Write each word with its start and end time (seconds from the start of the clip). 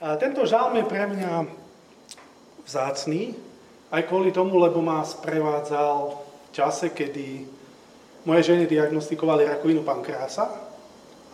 Tento 0.00 0.48
žalm 0.48 0.80
je 0.80 0.88
pre 0.88 1.04
mňa 1.04 1.44
vzácný, 2.64 3.36
aj 3.92 4.08
kvôli 4.08 4.32
tomu, 4.32 4.56
lebo 4.56 4.80
ma 4.80 5.04
sprevádzal 5.04 6.16
v 6.16 6.48
čase, 6.56 6.88
kedy 6.88 7.44
moje 8.24 8.48
ženy 8.48 8.64
diagnostikovali 8.64 9.44
rakovinu 9.44 9.84
pankrása 9.84 10.48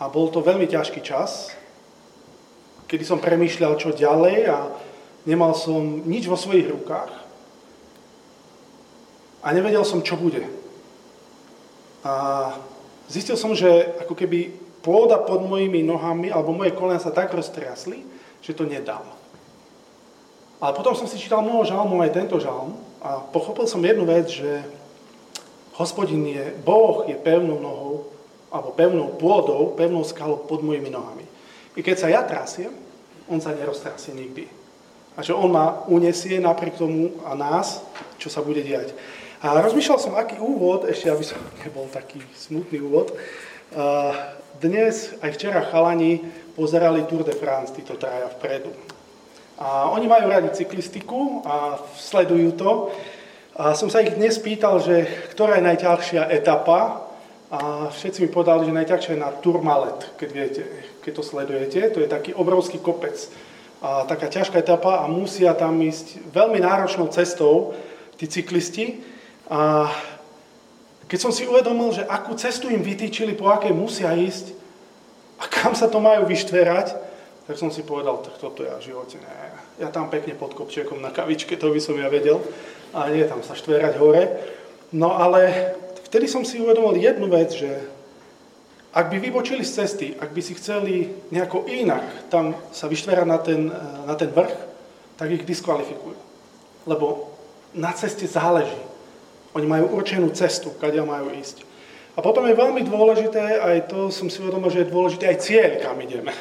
a 0.03 0.11
bol 0.11 0.35
to 0.35 0.43
veľmi 0.43 0.67
ťažký 0.67 0.99
čas, 0.99 1.55
kedy 2.91 3.07
som 3.07 3.23
premýšľal, 3.23 3.79
čo 3.79 3.95
ďalej 3.95 4.51
a 4.51 4.67
nemal 5.31 5.55
som 5.55 6.03
nič 6.03 6.27
vo 6.27 6.35
svojich 6.35 6.67
rukách 6.67 7.15
a 9.47 9.49
nevedel 9.55 9.87
som, 9.87 10.03
čo 10.03 10.19
bude. 10.19 10.43
A 12.03 12.51
zistil 13.07 13.39
som, 13.39 13.55
že 13.55 13.95
ako 14.03 14.19
keby 14.19 14.51
pôda 14.83 15.23
pod 15.23 15.47
mojimi 15.47 15.87
nohami, 15.87 16.35
alebo 16.35 16.51
moje 16.51 16.75
kolena 16.75 16.99
sa 16.99 17.15
tak 17.15 17.31
roztriasli, 17.31 18.26
že 18.41 18.57
to 18.57 18.65
nedám. 18.65 19.05
Ale 20.61 20.73
potom 20.73 20.97
som 20.97 21.05
si 21.05 21.21
čítal 21.21 21.45
mnoho 21.45 21.69
žalmov, 21.69 22.01
aj 22.01 22.17
tento 22.17 22.41
žalm, 22.41 22.77
a 23.05 23.21
pochopil 23.21 23.69
som 23.69 23.85
jednu 23.85 24.09
vec, 24.09 24.27
že 24.33 24.65
hospodin 25.77 26.25
je, 26.27 26.45
Boh 26.65 27.05
je 27.05 27.15
pevnou 27.15 27.61
nohou, 27.61 28.09
alebo 28.49 28.73
pevnou 28.73 29.15
pôdou, 29.21 29.77
pevnou 29.77 30.01
skalou 30.03 30.41
pod 30.49 30.65
mojimi 30.65 30.89
nohami. 30.89 31.29
I 31.77 31.85
keď 31.85 31.97
sa 32.01 32.09
ja 32.09 32.25
trasiem, 32.25 32.73
on 33.29 33.39
sa 33.39 33.53
neroztrasie 33.53 34.17
nikdy. 34.17 34.49
A 35.17 35.21
že 35.21 35.37
on 35.37 35.53
ma 35.53 35.85
unesie 35.89 36.41
napriek 36.41 36.81
tomu 36.81 37.21
a 37.25 37.37
nás, 37.37 37.85
čo 38.17 38.33
sa 38.33 38.41
bude 38.41 38.65
diať. 38.65 38.97
A 39.45 39.53
rozmýšľal 39.61 39.99
som, 40.01 40.17
aký 40.17 40.41
úvod, 40.41 40.89
ešte 40.89 41.13
aby 41.13 41.25
som 41.25 41.41
nebol 41.63 41.85
taký 41.93 42.25
smutný 42.33 42.81
úvod. 42.81 43.13
Dnes, 44.57 45.13
aj 45.21 45.37
včera 45.37 45.69
chalani 45.69 46.25
pozerali 46.57 47.05
Tour 47.05 47.23
de 47.23 47.37
France, 47.37 47.77
títo 47.77 48.01
traja 48.01 48.33
vpredu. 48.33 48.73
A 49.61 49.93
oni 49.93 50.09
majú 50.09 50.33
radi 50.33 50.49
cyklistiku 50.57 51.45
a 51.45 51.81
sledujú 51.97 52.57
to. 52.57 52.73
A 53.57 53.73
som 53.73 53.89
sa 53.89 54.05
ich 54.05 54.17
dnes 54.17 54.37
pýtal, 54.41 54.81
že 54.81 55.05
ktorá 55.33 55.61
je 55.61 55.69
najťažšia 55.69 56.29
etapa. 56.33 57.09
A 57.49 57.89
všetci 57.89 58.27
mi 58.27 58.29
povedali, 58.29 58.69
že 58.69 58.77
najťažšia 58.77 59.13
je 59.17 59.23
na 59.23 59.31
Tourmalet, 59.33 60.19
keď 60.21 60.29
viete, 60.33 60.63
keď 61.01 61.13
to 61.15 61.23
sledujete. 61.23 61.81
To 61.95 62.05
je 62.05 62.09
taký 62.09 62.37
obrovský 62.37 62.81
kopec. 62.81 63.17
A 63.81 64.05
taká 64.05 64.29
ťažká 64.29 64.61
etapa 64.61 65.01
a 65.01 65.09
musia 65.09 65.57
tam 65.57 65.77
ísť 65.81 66.33
veľmi 66.33 66.61
náročnou 66.61 67.09
cestou 67.09 67.77
tí 68.21 68.29
cyklisti. 68.29 69.01
A 69.49 69.89
keď 71.07 71.19
som 71.23 71.33
si 71.33 71.47
uvedomil, 71.47 71.95
že 71.95 72.05
akú 72.05 72.35
cestu 72.35 72.67
im 72.69 72.83
vytýčili, 72.83 73.39
po 73.39 73.49
akej 73.49 73.73
musia 73.73 74.11
ísť 74.13 74.66
a 75.37 75.45
kam 75.49 75.77
sa 75.77 75.89
to 75.91 76.01
majú 76.01 76.25
vyštverať, 76.25 76.97
tak 77.47 77.55
som 77.61 77.71
si 77.71 77.87
povedal, 77.87 78.19
tak 78.27 78.43
toto 78.43 78.67
ja 78.67 78.75
v 78.81 78.91
živote 78.91 79.23
ne. 79.23 79.31
Ja 79.79 79.93
tam 79.93 80.11
pekne 80.11 80.35
pod 80.35 80.59
kopčekom 80.59 80.99
na 80.99 81.15
kavičke, 81.15 81.55
to 81.55 81.71
by 81.71 81.79
som 81.79 81.95
ja 81.95 82.11
vedel. 82.11 82.43
A 82.91 83.07
nie 83.13 83.23
tam 83.29 83.45
sa 83.47 83.55
štverať 83.55 84.01
hore. 84.03 84.25
No 84.91 85.15
ale 85.15 85.73
vtedy 86.11 86.27
som 86.27 86.43
si 86.43 86.59
uvedomil 86.59 86.99
jednu 86.99 87.31
vec, 87.31 87.55
že 87.55 87.71
ak 88.97 89.13
by 89.13 89.21
vybočili 89.21 89.61
z 89.63 89.85
cesty, 89.85 90.07
ak 90.17 90.33
by 90.33 90.41
si 90.41 90.57
chceli 90.57 91.13
nejako 91.29 91.69
inak 91.69 92.33
tam 92.33 92.57
sa 92.73 92.89
vyštverať 92.89 93.27
na 93.29 93.39
ten, 93.39 93.69
na 94.09 94.15
ten 94.17 94.33
vrch, 94.33 94.57
tak 95.21 95.29
ich 95.31 95.45
diskvalifikujú. 95.45 96.17
Lebo 96.89 97.37
na 97.77 97.93
ceste 97.93 98.25
záleží. 98.25 98.81
Oni 99.53 99.69
majú 99.69 99.93
určenú 99.93 100.33
cestu, 100.33 100.73
kde 100.81 101.05
majú 101.05 101.29
ísť. 101.33 101.65
A 102.17 102.25
potom 102.25 102.49
je 102.49 102.57
veľmi 102.57 102.81
dôležité, 102.81 103.61
aj 103.61 103.93
to 103.93 104.09
som 104.09 104.33
si 104.33 104.41
uvedomil, 104.41 104.73
že 104.73 104.89
je 104.89 104.93
dôležité 104.93 105.25
aj 105.29 105.39
cieľ, 105.45 105.71
kam 105.85 106.01
ideme. 106.01 106.33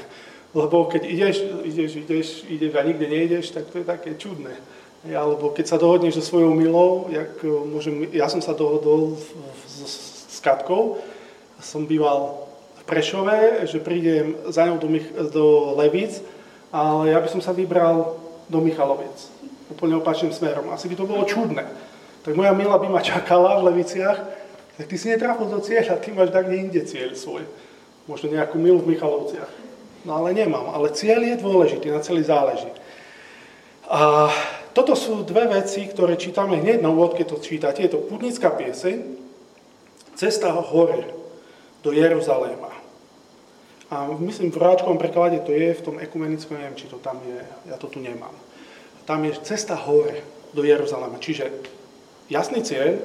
Lebo 0.55 0.87
keď 0.87 1.03
ideš, 1.03 1.35
ideš, 1.67 1.91
ideš, 1.99 2.27
ideš 2.47 2.71
a 2.79 2.87
nikde 2.87 3.11
nejdeš, 3.11 3.51
tak 3.51 3.67
to 3.67 3.83
je 3.83 3.85
také 3.85 4.15
čudné. 4.15 4.55
Alebo 5.03 5.51
keď 5.51 5.65
sa 5.67 5.77
dohodneš 5.77 6.15
so 6.15 6.23
svojou 6.23 6.55
milou, 6.55 7.11
jak 7.11 7.43
e, 7.43 7.51
môžem, 7.51 8.07
ja 8.15 8.31
som 8.31 8.39
sa 8.39 8.55
dohodol 8.55 9.19
s, 9.67 10.31
s 10.31 10.39
Katkou, 10.39 11.03
som 11.59 11.83
býval 11.83 12.47
v 12.79 12.83
Prešove, 12.87 13.67
že 13.67 13.83
prídem 13.83 14.39
za 14.47 14.63
ňou 14.63 14.79
do, 14.79 14.87
do 15.27 15.45
Levíc, 15.75 16.23
ale 16.71 17.11
ja 17.11 17.19
by 17.19 17.27
som 17.27 17.43
sa 17.43 17.51
vybral 17.51 18.15
do 18.47 18.63
Michaloviec, 18.63 19.27
úplne 19.67 19.99
opačným 19.99 20.31
smerom. 20.31 20.71
Asi 20.71 20.87
by 20.87 20.95
to 20.95 21.03
bolo 21.03 21.27
čudné 21.27 21.67
tak 22.25 22.33
moja 22.33 22.57
milá 22.57 22.81
by 22.81 22.89
ma 22.89 23.05
čakala 23.05 23.61
v 23.61 23.69
Leviciach, 23.69 24.44
tak 24.75 24.85
ty 24.91 24.95
si 24.99 25.07
netrafil 25.07 25.47
do 25.47 25.63
cieľa, 25.63 25.99
ty 26.03 26.11
máš 26.11 26.35
tak 26.35 26.51
inde 26.51 26.83
cieľ 26.83 27.15
svoj. 27.15 27.47
Možno 28.05 28.29
nejakú 28.29 28.59
milu 28.59 28.83
v 28.83 28.95
Michalovciach. 28.95 29.49
No 30.05 30.21
ale 30.21 30.35
nemám. 30.35 30.69
Ale 30.69 30.93
cieľ 30.93 31.23
je 31.23 31.41
dôležitý, 31.41 31.89
na 31.89 32.03
celý 32.03 32.21
záleží. 32.21 32.69
A 33.89 34.29
toto 34.75 34.93
sú 34.93 35.23
dve 35.23 35.47
veci, 35.47 35.87
ktoré 35.87 36.19
čítame 36.19 36.59
hneď 36.59 36.83
na 36.83 36.91
úvod, 36.91 37.15
keď 37.15 37.25
to 37.31 37.37
čítate. 37.41 37.81
Je 37.87 37.95
to 37.95 38.03
putnická 38.03 38.51
pieseň, 38.51 39.01
cesta 40.19 40.51
hore 40.51 41.07
do 41.79 41.95
Jeruzaléma. 41.95 42.75
A 43.93 44.09
myslím, 44.17 44.49
v 44.49 44.59
ráčkovom 44.59 44.97
preklade 44.97 45.39
to 45.45 45.53
je, 45.53 45.77
v 45.77 45.85
tom 45.85 45.95
ekumenickom, 46.01 46.57
neviem, 46.57 46.75
či 46.75 46.89
to 46.89 46.97
tam 46.97 47.21
je, 47.21 47.39
ja 47.69 47.77
to 47.77 47.85
tu 47.87 48.01
nemám. 48.01 48.33
Tam 49.05 49.21
je 49.21 49.37
cesta 49.45 49.77
hore 49.77 50.25
do 50.57 50.65
Jeruzaléma, 50.65 51.21
čiže 51.21 51.53
jasný 52.27 52.65
cieľ 52.65 52.97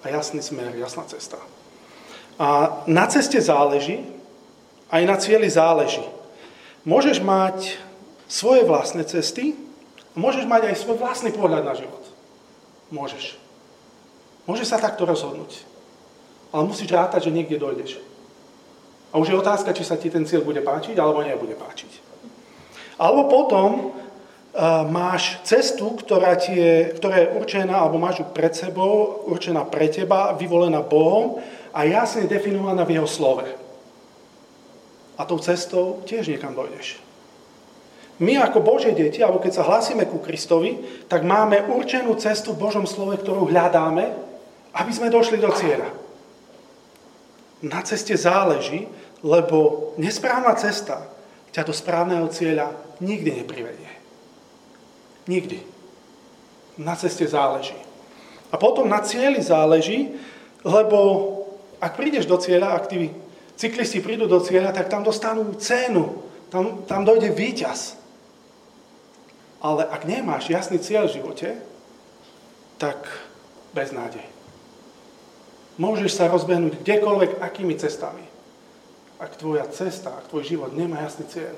a 0.00 0.06
jasný 0.08 0.42
smer, 0.42 0.72
jasná 0.76 1.04
cesta. 1.04 1.36
A 2.40 2.80
na 2.88 3.06
ceste 3.06 3.40
záleží, 3.40 4.00
aj 4.90 5.02
na 5.04 5.16
cieli 5.20 5.46
záleží. 5.50 6.02
Môžeš 6.88 7.20
mať 7.20 7.76
svoje 8.26 8.64
vlastné 8.64 9.04
cesty 9.04 9.52
môžeš 10.14 10.44
mať 10.46 10.70
aj 10.70 10.80
svoj 10.82 10.98
vlastný 10.98 11.30
pohľad 11.30 11.62
na 11.62 11.74
život. 11.78 12.02
Môžeš. 12.90 13.38
Môžeš 14.46 14.66
sa 14.74 14.82
takto 14.82 15.06
rozhodnúť. 15.06 15.62
Ale 16.50 16.66
musíš 16.66 16.90
rátať, 16.90 17.30
že 17.30 17.34
niekde 17.34 17.62
dojdeš. 17.62 18.02
A 19.10 19.18
už 19.18 19.30
je 19.30 19.38
otázka, 19.38 19.74
či 19.74 19.86
sa 19.86 19.94
ti 19.94 20.10
ten 20.10 20.26
cieľ 20.26 20.42
bude 20.42 20.62
páčiť, 20.62 20.98
alebo 20.98 21.22
nebude 21.22 21.54
páčiť. 21.54 22.10
Alebo 22.98 23.30
potom 23.30 23.94
máš 24.90 25.38
cestu, 25.46 25.94
ktorá, 25.94 26.34
ti 26.34 26.58
je, 26.58 26.74
ktorá 26.98 27.16
je 27.22 27.32
určená, 27.38 27.86
alebo 27.86 28.02
máš 28.02 28.22
ju 28.22 28.26
pred 28.34 28.50
sebou, 28.50 29.22
určená 29.30 29.62
pre 29.66 29.86
teba, 29.86 30.34
vyvolená 30.34 30.82
Bohom 30.82 31.38
a 31.70 31.86
jasne 31.86 32.26
definovaná 32.26 32.82
v 32.82 32.98
jeho 32.98 33.06
slove. 33.06 33.46
A 35.14 35.22
tou 35.22 35.38
cestou 35.38 36.02
tiež 36.02 36.26
niekam 36.26 36.56
dojdeš. 36.56 36.98
My 38.20 38.36
ako 38.36 38.60
Božie 38.60 38.92
deti, 38.92 39.24
alebo 39.24 39.40
keď 39.40 39.52
sa 39.60 39.66
hlásime 39.66 40.04
ku 40.04 40.20
Kristovi, 40.20 40.76
tak 41.08 41.24
máme 41.24 41.72
určenú 41.72 42.12
cestu 42.20 42.52
v 42.52 42.62
Božom 42.68 42.84
slove, 42.84 43.16
ktorú 43.16 43.48
hľadáme, 43.48 44.12
aby 44.76 44.90
sme 44.92 45.08
došli 45.08 45.40
do 45.40 45.48
cieľa. 45.56 45.88
Na 47.64 47.80
ceste 47.80 48.12
záleží, 48.16 48.88
lebo 49.24 49.92
nesprávna 49.96 50.52
cesta 50.56 51.08
ťa 51.52 51.62
do 51.64 51.72
správneho 51.72 52.28
cieľa 52.28 52.72
nikdy 53.00 53.40
neprivedie. 53.44 53.89
Nikdy. 55.30 55.62
Na 56.82 56.98
ceste 56.98 57.22
záleží. 57.22 57.78
A 58.50 58.58
potom 58.58 58.90
na 58.90 58.98
cieli 58.98 59.38
záleží, 59.38 60.18
lebo 60.66 60.98
ak 61.78 61.94
prídeš 61.94 62.26
do 62.26 62.34
cieľa, 62.34 62.74
ak 62.74 62.90
tí 62.90 63.14
cyklisti 63.54 64.02
prídu 64.02 64.26
do 64.26 64.42
cieľa, 64.42 64.74
tak 64.74 64.90
tam 64.90 65.06
dostanú 65.06 65.54
cenu, 65.54 66.26
tam, 66.50 66.82
tam 66.82 67.06
dojde 67.06 67.30
víťaz. 67.30 67.94
Ale 69.62 69.86
ak 69.86 70.02
nemáš 70.02 70.50
jasný 70.50 70.82
cieľ 70.82 71.06
v 71.06 71.22
živote, 71.22 71.48
tak 72.80 72.98
bez 73.70 73.94
nádej. 73.94 74.26
Môžeš 75.78 76.16
sa 76.18 76.26
rozbehnúť 76.26 76.82
kdekoľvek, 76.82 77.38
akými 77.38 77.78
cestami. 77.78 78.24
Ak 79.20 79.36
tvoja 79.36 79.68
cesta, 79.68 80.16
ak 80.16 80.32
tvoj 80.32 80.42
život 80.42 80.72
nemá 80.74 81.06
jasný 81.06 81.28
cieľ, 81.28 81.54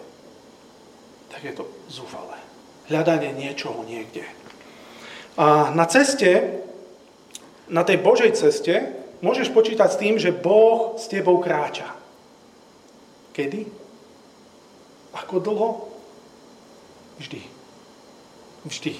tak 1.30 1.46
je 1.46 1.54
to 1.56 1.64
zúfalé 1.88 2.41
hľadanie 2.92 3.32
niečoho 3.32 3.80
niekde. 3.88 4.28
A 5.40 5.72
na 5.72 5.88
ceste, 5.88 6.60
na 7.72 7.80
tej 7.88 8.04
Božej 8.04 8.36
ceste, 8.36 8.92
môžeš 9.24 9.48
počítať 9.48 9.88
s 9.88 9.96
tým, 9.96 10.20
že 10.20 10.28
Boh 10.28 11.00
s 11.00 11.08
tebou 11.08 11.40
kráča. 11.40 11.88
Kedy? 13.32 13.64
Ako 15.16 15.40
dlho? 15.40 15.88
Vždy. 17.16 17.40
Vždy. 18.68 18.92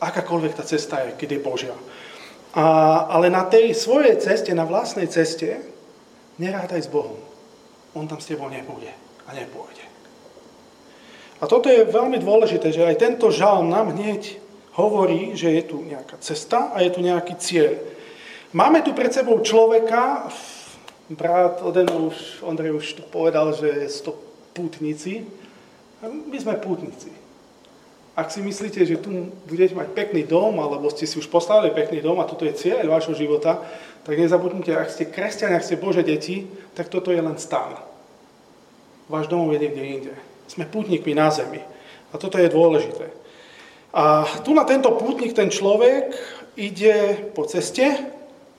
Akákoľvek 0.00 0.56
tá 0.56 0.64
cesta 0.64 1.04
je, 1.04 1.20
keď 1.20 1.28
je 1.36 1.44
Božia. 1.44 1.76
A, 2.56 2.64
ale 3.12 3.28
na 3.28 3.44
tej 3.44 3.76
svojej 3.76 4.16
ceste, 4.16 4.56
na 4.56 4.64
vlastnej 4.64 5.10
ceste, 5.10 5.60
nerátaj 6.40 6.86
s 6.86 6.88
Bohom. 6.88 7.20
On 7.92 8.08
tam 8.08 8.22
s 8.22 8.30
tebou 8.30 8.48
nebude 8.48 8.88
a 9.26 9.30
nepôjde. 9.36 9.87
A 11.38 11.46
toto 11.46 11.70
je 11.70 11.86
veľmi 11.86 12.18
dôležité, 12.18 12.74
že 12.74 12.82
aj 12.82 12.98
tento 12.98 13.30
žalm 13.30 13.70
nám 13.70 13.94
hneď 13.94 14.42
hovorí, 14.74 15.38
že 15.38 15.54
je 15.54 15.62
tu 15.70 15.82
nejaká 15.86 16.18
cesta 16.18 16.74
a 16.74 16.82
je 16.82 16.90
tu 16.90 17.02
nejaký 17.02 17.34
cieľ. 17.38 17.78
Máme 18.50 18.82
tu 18.82 18.90
pred 18.94 19.10
sebou 19.10 19.38
človeka, 19.42 20.30
brat 21.10 21.62
Oden 21.62 21.90
už, 21.90 22.42
Ondrej 22.42 22.78
už 22.78 22.86
to 22.98 23.02
povedal, 23.06 23.54
že 23.54 23.86
sú 23.90 24.10
to 24.10 24.12
pútnici. 24.54 25.26
My 26.02 26.38
sme 26.38 26.58
pútnici. 26.58 27.10
Ak 28.18 28.34
si 28.34 28.42
myslíte, 28.42 28.82
že 28.82 28.98
tu 28.98 29.30
budete 29.46 29.78
mať 29.78 29.94
pekný 29.94 30.26
dom, 30.26 30.58
alebo 30.58 30.90
ste 30.90 31.06
si 31.06 31.22
už 31.22 31.30
postavili 31.30 31.70
pekný 31.70 32.02
dom 32.02 32.18
a 32.18 32.26
toto 32.26 32.42
je 32.42 32.58
cieľ 32.58 32.82
vášho 32.90 33.14
života, 33.14 33.62
tak 34.02 34.18
nezabudnite, 34.18 34.74
ak 34.74 34.90
ste 34.90 35.06
kresťania, 35.06 35.62
ak 35.62 35.66
ste 35.66 35.78
Bože 35.78 36.02
deti, 36.02 36.50
tak 36.74 36.90
toto 36.90 37.14
je 37.14 37.22
len 37.22 37.38
stan. 37.38 37.78
Váš 39.06 39.30
domov 39.30 39.54
je 39.54 39.62
niekde 39.62 39.84
inde. 39.86 40.14
Sme 40.48 40.64
pútnikmi 40.64 41.12
na 41.12 41.28
zemi. 41.28 41.60
A 42.08 42.16
toto 42.16 42.40
je 42.40 42.48
dôležité. 42.48 43.12
A 43.92 44.24
tu 44.44 44.56
na 44.56 44.64
tento 44.64 44.92
pútnik 44.96 45.36
ten 45.36 45.52
človek 45.52 46.12
ide 46.56 47.28
po 47.36 47.44
ceste 47.44 47.84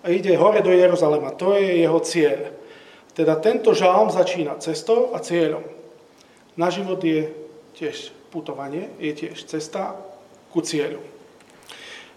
a 0.01 0.07
ide 0.07 0.37
hore 0.37 0.61
do 0.61 0.69
Jeruzalema. 0.69 1.33
To 1.37 1.57
je 1.57 1.81
jeho 1.81 1.99
cieľ. 1.99 2.53
Teda 3.17 3.35
tento 3.35 3.75
žalm 3.75 4.13
začína 4.13 4.61
cestou 4.61 5.11
a 5.11 5.19
cieľom. 5.19 5.65
Na 6.55 6.71
život 6.71 7.01
je 7.03 7.27
tiež 7.75 8.13
putovanie, 8.29 8.93
je 9.01 9.11
tiež 9.11 9.37
cesta 9.49 9.97
ku 10.53 10.61
cieľu. 10.61 11.01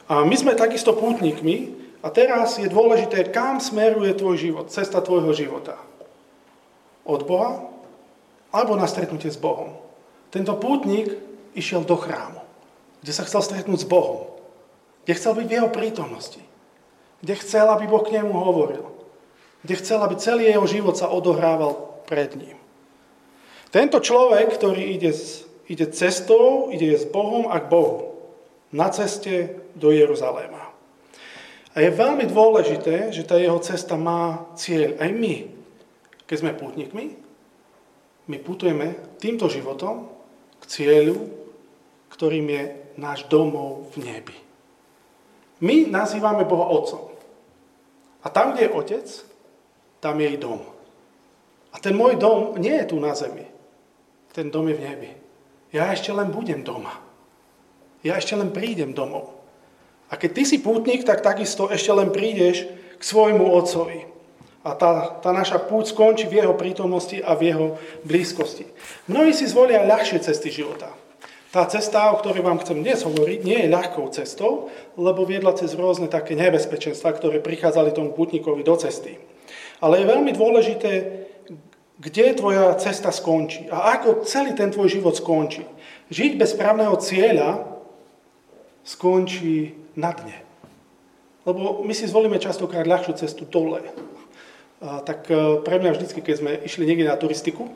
A 0.07 0.23
my 0.29 0.37
sme 0.37 0.53
takisto 0.53 0.93
pútnikmi 0.93 1.73
a 2.05 2.13
teraz 2.13 2.61
je 2.61 2.69
dôležité, 2.69 3.33
kam 3.33 3.63
smeruje 3.63 4.13
tvoj 4.13 4.37
život, 4.37 4.67
cesta 4.69 5.01
tvojho 5.01 5.33
života. 5.33 5.79
Od 7.03 7.23
Boha 7.25 7.72
alebo 8.52 8.76
na 8.76 8.87
stretnutie 8.87 9.32
s 9.32 9.40
Bohom. 9.40 9.75
Tento 10.28 10.52
pútnik 10.60 11.12
išiel 11.56 11.82
do 11.82 11.96
chrámu, 11.96 12.40
kde 13.00 13.12
sa 13.12 13.25
chcel 13.25 13.40
stretnúť 13.43 13.84
s 13.84 13.88
Bohom, 13.88 14.28
kde 15.04 15.16
chcel 15.16 15.32
byť 15.34 15.46
v 15.49 15.56
jeho 15.56 15.69
prítomnosti, 15.72 16.43
kde 17.25 17.34
chcel, 17.40 17.66
aby 17.72 17.88
Boh 17.88 18.04
k 18.04 18.20
nemu 18.20 18.32
hovoril, 18.32 18.87
kde 19.64 19.75
chcel, 19.81 19.99
aby 20.04 20.14
celý 20.20 20.52
jeho 20.52 20.64
život 20.69 20.94
sa 20.94 21.10
odohrával 21.10 22.04
pred 22.06 22.37
ním. 22.37 22.60
Tento 23.72 24.04
človek, 24.04 24.52
ktorý 24.52 25.00
ide 25.00 25.16
ide 25.72 25.87
cestou, 25.88 26.69
ide 26.69 26.93
s 26.93 27.08
Bohom 27.08 27.49
a 27.49 27.56
k 27.56 27.70
Bohu. 27.72 28.12
Na 28.72 28.88
ceste 28.93 29.60
do 29.76 29.93
Jeruzaléma. 29.93 30.72
A 31.72 31.76
je 31.81 31.88
veľmi 31.93 32.28
dôležité, 32.28 33.12
že 33.12 33.25
tá 33.25 33.40
jeho 33.40 33.56
cesta 33.60 33.96
má 33.96 34.44
cieľ. 34.56 34.96
Aj 35.00 35.08
my, 35.08 35.49
keď 36.28 36.37
sme 36.37 36.52
pútnikmi, 36.56 37.16
my 38.31 38.37
putujeme 38.39 39.19
týmto 39.19 39.51
životom 39.51 40.07
k 40.63 40.65
cieľu, 40.71 41.19
ktorým 42.13 42.47
je 42.47 42.63
náš 43.01 43.27
domov 43.27 43.91
v 43.97 44.07
nebi. 44.07 44.37
My 45.63 45.87
nazývame 45.89 46.45
Boha 46.45 46.71
Otcom. 46.71 47.11
A 48.23 48.31
tam, 48.31 48.55
kde 48.55 48.67
je 48.67 48.75
Otec, 48.75 49.07
tam 49.99 50.19
je 50.19 50.29
i 50.35 50.39
dom. 50.39 50.63
A 51.73 51.81
ten 51.81 51.97
môj 51.97 52.19
dom 52.19 52.59
nie 52.59 52.75
je 52.75 52.91
tu 52.91 53.01
na 53.03 53.15
zemi. 53.15 53.47
Ten 54.31 54.51
dom 54.51 54.69
je 54.69 54.77
v 54.77 54.85
nebi. 54.85 55.11
Ja 55.73 55.89
ešte 55.91 56.13
len 56.13 56.29
budem 56.31 56.63
doma. 56.63 56.93
Ja 58.05 58.19
ešte 58.19 58.37
len 58.37 58.53
prídem 58.53 58.93
domov. 58.93 59.43
A 60.13 60.21
keď 60.21 60.31
ty 60.37 60.43
si 60.45 60.59
pútnik, 60.61 61.09
tak 61.09 61.25
takisto 61.25 61.73
ešte 61.73 61.91
len 61.95 62.13
prídeš 62.13 62.69
k 62.99 63.03
svojmu 63.03 63.49
otcovi. 63.57 64.12
A 64.62 64.79
tá, 64.79 65.19
tá 65.19 65.35
naša 65.35 65.59
púť 65.59 65.91
skončí 65.91 66.31
v 66.31 66.43
jeho 66.43 66.55
prítomnosti 66.55 67.19
a 67.19 67.35
v 67.35 67.50
jeho 67.50 67.67
blízkosti. 68.06 68.70
Mnohí 69.11 69.35
si 69.35 69.50
zvolia 69.50 69.82
ľahšie 69.82 70.23
cesty 70.23 70.55
života. 70.55 70.91
Tá 71.53 71.69
cesta, 71.69 72.14
o 72.14 72.19
ktorej 72.23 72.47
vám 72.47 72.62
chcem 72.64 72.81
dnes 72.81 73.05
hovoriť, 73.05 73.38
nie 73.44 73.59
je 73.67 73.75
ľahkou 73.75 74.09
cestou, 74.14 74.73
lebo 74.97 75.29
viedla 75.29 75.53
cez 75.53 75.76
rôzne 75.76 76.09
také 76.09 76.32
nebezpečenstva, 76.32 77.12
ktoré 77.12 77.44
prichádzali 77.44 77.93
tomu 77.93 78.17
putníkovi 78.17 78.64
do 78.64 78.79
cesty. 78.79 79.20
Ale 79.82 80.00
je 80.00 80.06
veľmi 80.09 80.32
dôležité 80.32 81.23
kde 82.03 82.35
tvoja 82.35 82.75
cesta 82.82 83.14
skončí 83.14 83.70
a 83.70 83.94
ako 83.94 84.26
celý 84.26 84.59
ten 84.59 84.75
tvoj 84.75 84.91
život 84.91 85.14
skončí. 85.14 85.62
Žiť 86.11 86.32
bez 86.35 86.50
správneho 86.59 86.99
cieľa 86.99 87.62
skončí 88.82 89.79
na 89.94 90.11
dne. 90.11 90.35
Lebo 91.47 91.87
my 91.87 91.94
si 91.94 92.11
zvolíme 92.11 92.43
častokrát 92.43 92.87
ľahšiu 92.87 93.14
cestu 93.14 93.47
dole. 93.47 93.87
Tak 94.82 95.31
e, 95.31 95.62
pre 95.62 95.79
mňa 95.79 95.94
vždycky, 95.94 96.19
keď 96.19 96.37
sme 96.43 96.52
išli 96.67 96.82
niekde 96.82 97.06
na 97.06 97.14
turistiku, 97.14 97.70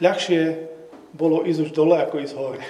ľahšie 0.00 0.72
bolo 1.12 1.44
ísť 1.44 1.68
už 1.68 1.70
dole, 1.76 2.00
ako 2.00 2.16
ísť 2.24 2.34
hore. 2.36 2.64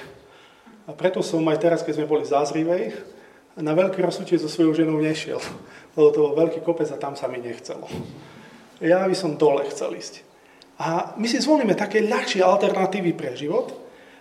A 0.86 0.94
preto 0.94 1.22
som 1.22 1.46
aj 1.46 1.62
teraz, 1.62 1.80
keď 1.86 2.02
sme 2.02 2.10
boli 2.10 2.22
v 2.26 2.32
Zázrivej, 2.34 2.84
na 3.56 3.72
veľké 3.72 4.02
rozsutie 4.02 4.36
so 4.36 4.50
svojou 4.50 4.76
ženou 4.76 4.98
nešiel. 5.00 5.40
Lebo 5.96 6.08
to 6.12 6.18
bol 6.28 6.34
veľký 6.36 6.60
kopec 6.60 6.90
a 6.92 7.00
tam 7.00 7.16
sa 7.16 7.30
mi 7.30 7.40
nechcelo. 7.40 7.88
Ja 8.82 9.08
by 9.08 9.16
som 9.16 9.40
dole 9.40 9.64
chcel 9.72 9.96
ísť. 9.96 10.20
A 10.76 11.16
my 11.16 11.24
si 11.24 11.40
zvolíme 11.40 11.72
také 11.72 12.04
ľahšie 12.04 12.44
alternatívy 12.44 13.16
pre 13.16 13.32
život 13.32 13.72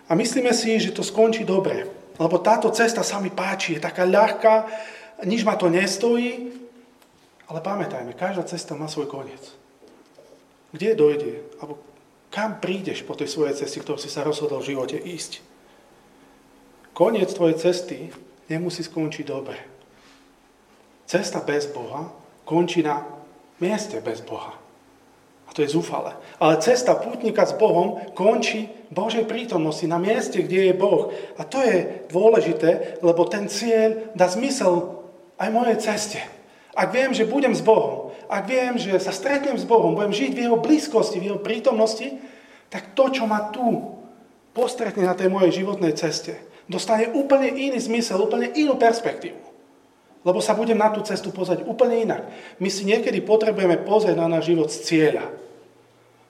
a 0.08 0.16
myslíme 0.16 0.56
si, 0.56 0.80
že 0.80 0.96
to 0.96 1.04
skončí 1.04 1.44
dobre. 1.44 1.84
Lebo 2.16 2.40
táto 2.40 2.72
cesta 2.72 3.04
sa 3.04 3.20
mi 3.20 3.28
páči, 3.28 3.76
je 3.76 3.84
taká 3.84 4.08
ľahká, 4.08 4.54
nič 5.28 5.44
ma 5.44 5.52
to 5.60 5.68
nestojí. 5.68 6.64
Ale 7.46 7.62
pamätajme, 7.62 8.18
každá 8.18 8.42
cesta 8.42 8.74
má 8.74 8.90
svoj 8.90 9.06
koniec. 9.06 9.54
Kde 10.74 10.98
dojde? 10.98 11.32
Alebo 11.62 11.78
kam 12.34 12.58
prídeš 12.58 13.06
po 13.06 13.14
tej 13.14 13.30
svojej 13.30 13.54
ceste, 13.54 13.78
ktorú 13.78 13.96
si 13.96 14.10
sa 14.10 14.26
rozhodol 14.26 14.58
v 14.60 14.74
živote 14.74 14.98
ísť? 14.98 15.40
Koniec 16.90 17.30
tvojej 17.30 17.56
cesty 17.60 18.10
nemusí 18.50 18.82
skončiť 18.82 19.24
dobre. 19.24 19.58
Cesta 21.06 21.38
bez 21.38 21.70
Boha 21.70 22.10
končí 22.42 22.82
na 22.82 23.06
mieste 23.62 24.02
bez 24.02 24.26
Boha. 24.26 24.58
A 25.46 25.54
to 25.54 25.62
je 25.62 25.70
zúfale. 25.70 26.18
Ale 26.42 26.58
cesta 26.58 26.98
pútnika 26.98 27.46
s 27.46 27.54
Bohom 27.54 28.02
končí 28.18 28.66
Božej 28.90 29.30
prítomnosti, 29.30 29.86
na 29.86 30.02
mieste, 30.02 30.42
kde 30.42 30.70
je 30.70 30.74
Boh. 30.74 31.14
A 31.38 31.46
to 31.46 31.62
je 31.62 32.10
dôležité, 32.10 32.98
lebo 33.06 33.22
ten 33.30 33.46
cieľ 33.46 34.10
dá 34.18 34.26
zmysel 34.26 34.98
aj 35.38 35.48
mojej 35.54 35.78
ceste. 35.78 36.20
Ak 36.76 36.92
viem, 36.92 37.16
že 37.16 37.24
budem 37.24 37.56
s 37.56 37.64
Bohom, 37.64 38.12
ak 38.28 38.44
viem, 38.44 38.76
že 38.76 38.92
sa 39.00 39.08
stretnem 39.08 39.56
s 39.56 39.64
Bohom, 39.64 39.96
budem 39.96 40.12
žiť 40.12 40.30
v 40.36 40.42
Jeho 40.44 40.58
blízkosti, 40.60 41.16
v 41.16 41.32
Jeho 41.32 41.40
prítomnosti, 41.40 42.04
tak 42.68 42.92
to, 42.92 43.08
čo 43.08 43.24
ma 43.24 43.48
tu 43.48 43.96
postretne 44.52 45.08
na 45.08 45.16
tej 45.16 45.32
mojej 45.32 45.64
životnej 45.64 45.96
ceste, 45.96 46.36
dostane 46.68 47.08
úplne 47.16 47.48
iný 47.48 47.80
zmysel, 47.80 48.20
úplne 48.20 48.52
inú 48.52 48.76
perspektívu. 48.76 49.40
Lebo 50.26 50.42
sa 50.42 50.58
budem 50.58 50.76
na 50.76 50.90
tú 50.90 51.00
cestu 51.06 51.30
pozrieť 51.32 51.64
úplne 51.64 52.02
inak. 52.02 52.28
My 52.60 52.68
si 52.68 52.82
niekedy 52.82 53.22
potrebujeme 53.22 53.80
pozrieť 53.86 54.18
na 54.18 54.26
náš 54.26 54.50
život 54.50 54.68
z 54.68 54.82
cieľa. 54.82 55.26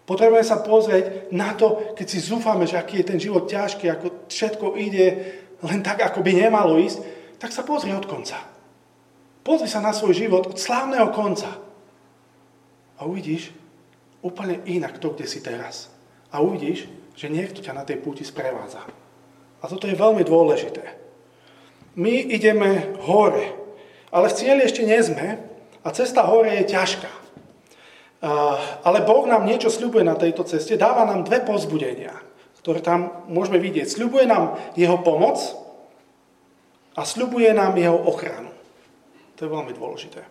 Potrebujeme 0.06 0.46
sa 0.46 0.62
pozrieť 0.62 1.34
na 1.34 1.56
to, 1.58 1.96
keď 1.98 2.06
si 2.06 2.22
zúfame, 2.22 2.68
že 2.68 2.78
aký 2.78 3.02
je 3.02 3.10
ten 3.10 3.18
život 3.18 3.50
ťažký, 3.50 3.90
ako 3.90 4.06
všetko 4.30 4.66
ide 4.78 5.06
len 5.64 5.80
tak, 5.82 6.04
ako 6.04 6.22
by 6.22 6.32
nemalo 6.36 6.78
ísť, 6.78 7.02
tak 7.40 7.50
sa 7.50 7.64
pozri 7.64 7.90
od 7.96 8.04
konca. 8.04 8.55
Pozri 9.46 9.70
sa 9.70 9.78
na 9.78 9.94
svoj 9.94 10.26
život 10.26 10.42
od 10.50 10.58
slávneho 10.58 11.14
konca. 11.14 11.54
A 12.98 13.06
uvidíš 13.06 13.54
úplne 14.18 14.58
inak 14.66 14.98
to, 14.98 15.14
kde 15.14 15.30
si 15.30 15.38
teraz. 15.38 15.86
A 16.34 16.42
uvidíš, 16.42 16.90
že 17.14 17.30
niekto 17.30 17.62
ťa 17.62 17.78
na 17.78 17.86
tej 17.86 18.02
púti 18.02 18.26
sprevádza. 18.26 18.82
A 19.62 19.64
toto 19.70 19.86
je 19.86 19.94
veľmi 19.94 20.26
dôležité. 20.26 20.82
My 21.94 22.26
ideme 22.26 22.98
hore, 23.06 23.54
ale 24.10 24.26
v 24.28 24.36
cieli 24.36 24.66
ešte 24.66 24.82
nie 24.82 24.98
sme 24.98 25.38
a 25.86 25.88
cesta 25.94 26.26
hore 26.26 26.50
je 26.60 26.74
ťažká. 26.74 27.12
Ale 28.82 29.06
Boh 29.06 29.30
nám 29.30 29.46
niečo 29.46 29.70
sľubuje 29.70 30.02
na 30.02 30.18
tejto 30.18 30.42
ceste, 30.42 30.74
dáva 30.74 31.06
nám 31.06 31.22
dve 31.22 31.46
pozbudenia, 31.46 32.18
ktoré 32.60 32.82
tam 32.82 33.30
môžeme 33.30 33.62
vidieť. 33.62 33.86
Sľubuje 33.86 34.26
nám 34.26 34.58
jeho 34.74 34.98
pomoc 35.06 35.38
a 36.98 37.06
sľubuje 37.06 37.54
nám 37.54 37.78
jeho 37.78 37.96
ochranu. 37.96 38.55
To 39.36 39.40
je 39.44 39.52
veľmi 39.52 39.72
dôležité. 39.76 40.24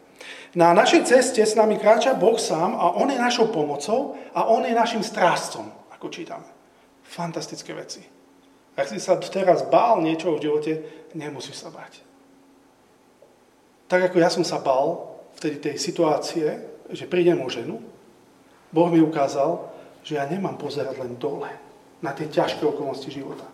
Na 0.58 0.74
našej 0.74 1.06
ceste 1.06 1.42
s 1.46 1.54
nami 1.54 1.78
kráča 1.78 2.18
Boh 2.18 2.40
sám 2.42 2.74
a 2.74 2.98
On 2.98 3.06
je 3.06 3.20
našou 3.20 3.54
pomocou 3.54 4.18
a 4.34 4.50
On 4.50 4.66
je 4.66 4.74
našim 4.74 5.06
strážcom, 5.06 5.70
ako 5.94 6.10
čítame. 6.10 6.48
Fantastické 7.06 7.72
veci. 7.78 8.02
Ak 8.76 8.90
si 8.90 8.98
sa 8.98 9.16
teraz 9.22 9.64
bál 9.70 10.02
niečo 10.02 10.36
v 10.36 10.42
živote, 10.42 10.72
nemusíš 11.14 11.64
sa 11.64 11.70
bať 11.70 12.06
tak 13.86 14.12
ako 14.12 14.18
ja 14.18 14.30
som 14.34 14.42
sa 14.42 14.58
bal 14.58 15.14
vtedy 15.38 15.62
tej 15.62 15.76
situácie, 15.78 16.46
že 16.90 17.10
prídem 17.10 17.38
o 17.42 17.50
ženu, 17.50 17.82
Boh 18.74 18.90
mi 18.90 19.00
ukázal, 19.02 19.62
že 20.02 20.18
ja 20.18 20.26
nemám 20.26 20.58
pozerať 20.58 20.98
len 21.02 21.18
dole, 21.22 21.50
na 22.02 22.12
tie 22.12 22.30
ťažké 22.30 22.66
okolnosti 22.66 23.08
života. 23.10 23.46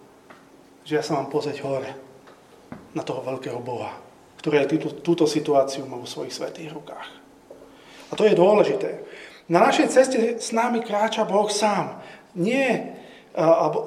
Že 0.88 0.93
ja 0.98 1.03
sa 1.03 1.15
mám 1.20 1.29
pozrieť 1.29 1.62
hore, 1.63 1.91
na 2.96 3.03
toho 3.03 3.24
veľkého 3.24 3.60
Boha, 3.60 3.91
ktorý 4.41 4.65
aj 4.65 4.67
túto, 4.74 4.89
túto 4.89 5.25
situáciu 5.29 5.86
má 5.86 6.01
vo 6.01 6.10
svojich 6.10 6.33
svetých 6.33 6.74
rukách. 6.74 7.07
A 8.10 8.17
to 8.17 8.25
je 8.25 8.33
dôležité. 8.33 9.05
Na 9.45 9.62
našej 9.62 9.88
ceste 9.93 10.17
s 10.41 10.50
nami 10.50 10.81
kráča 10.81 11.24
Boh 11.24 11.48
sám. 11.48 12.01
Nie, 12.33 12.98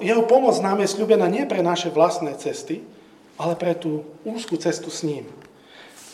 jeho 0.00 0.23
pomoc 0.25 0.56
nám 0.62 0.80
je 0.80 0.94
sľubená 0.94 1.26
nie 1.28 1.44
pre 1.44 1.61
naše 1.61 1.90
vlastné 1.90 2.38
cesty, 2.38 2.87
ale 3.34 3.58
pre 3.58 3.75
tú 3.75 4.06
úzkú 4.23 4.54
cestu 4.56 4.88
s 4.88 5.02
ním. 5.02 5.26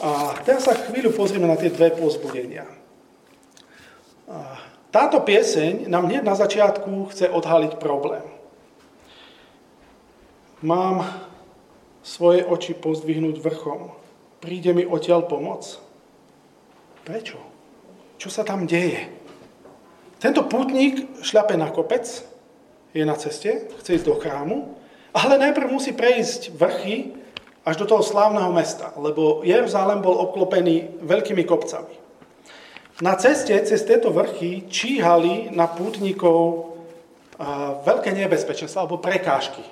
A 0.00 0.40
teraz 0.48 0.64
sa 0.64 0.72
chvíľu 0.72 1.12
pozrieme 1.12 1.44
na 1.44 1.60
tie 1.60 1.68
dve 1.68 1.92
pozbudenia. 1.92 2.64
Táto 4.90 5.20
pieseň 5.22 5.86
nám 5.86 6.08
hneď 6.08 6.24
na 6.24 6.34
začiatku 6.34 7.12
chce 7.12 7.28
odhaliť 7.28 7.76
problém. 7.76 8.24
Mám 10.64 11.04
svoje 12.00 12.42
oči 12.42 12.72
pozdvihnúť 12.74 13.38
vrchom. 13.38 13.99
Príde 14.40 14.72
mi 14.72 14.88
odtiaľ 14.88 15.28
pomoc. 15.28 15.76
Prečo? 17.04 17.36
Čo 18.16 18.28
sa 18.32 18.42
tam 18.44 18.64
deje? 18.64 19.08
Tento 20.20 20.44
pútnik 20.48 21.20
šľape 21.24 21.56
na 21.56 21.72
kopec, 21.72 22.04
je 22.92 23.04
na 23.06 23.14
ceste, 23.14 23.70
chce 23.80 24.00
ísť 24.00 24.06
do 24.08 24.18
chrámu, 24.18 24.76
ale 25.14 25.38
najprv 25.38 25.70
musí 25.70 25.94
prejsť 25.94 26.56
vrchy 26.58 27.14
až 27.62 27.76
do 27.80 27.86
toho 27.86 28.02
slávneho 28.02 28.50
mesta, 28.50 28.90
lebo 28.96 29.44
Jeruzalém 29.46 30.02
bol 30.02 30.16
obklopený 30.18 31.00
veľkými 31.04 31.44
kopcami. 31.46 31.94
Na 33.00 33.16
ceste 33.16 33.56
cez 33.64 33.80
tieto 33.84 34.12
vrchy 34.12 34.68
číhali 34.68 35.48
na 35.56 35.64
pútnikov 35.64 36.68
veľké 37.84 38.12
nebezpečenstva 38.12 38.84
alebo 38.84 39.00
prekážky. 39.00 39.64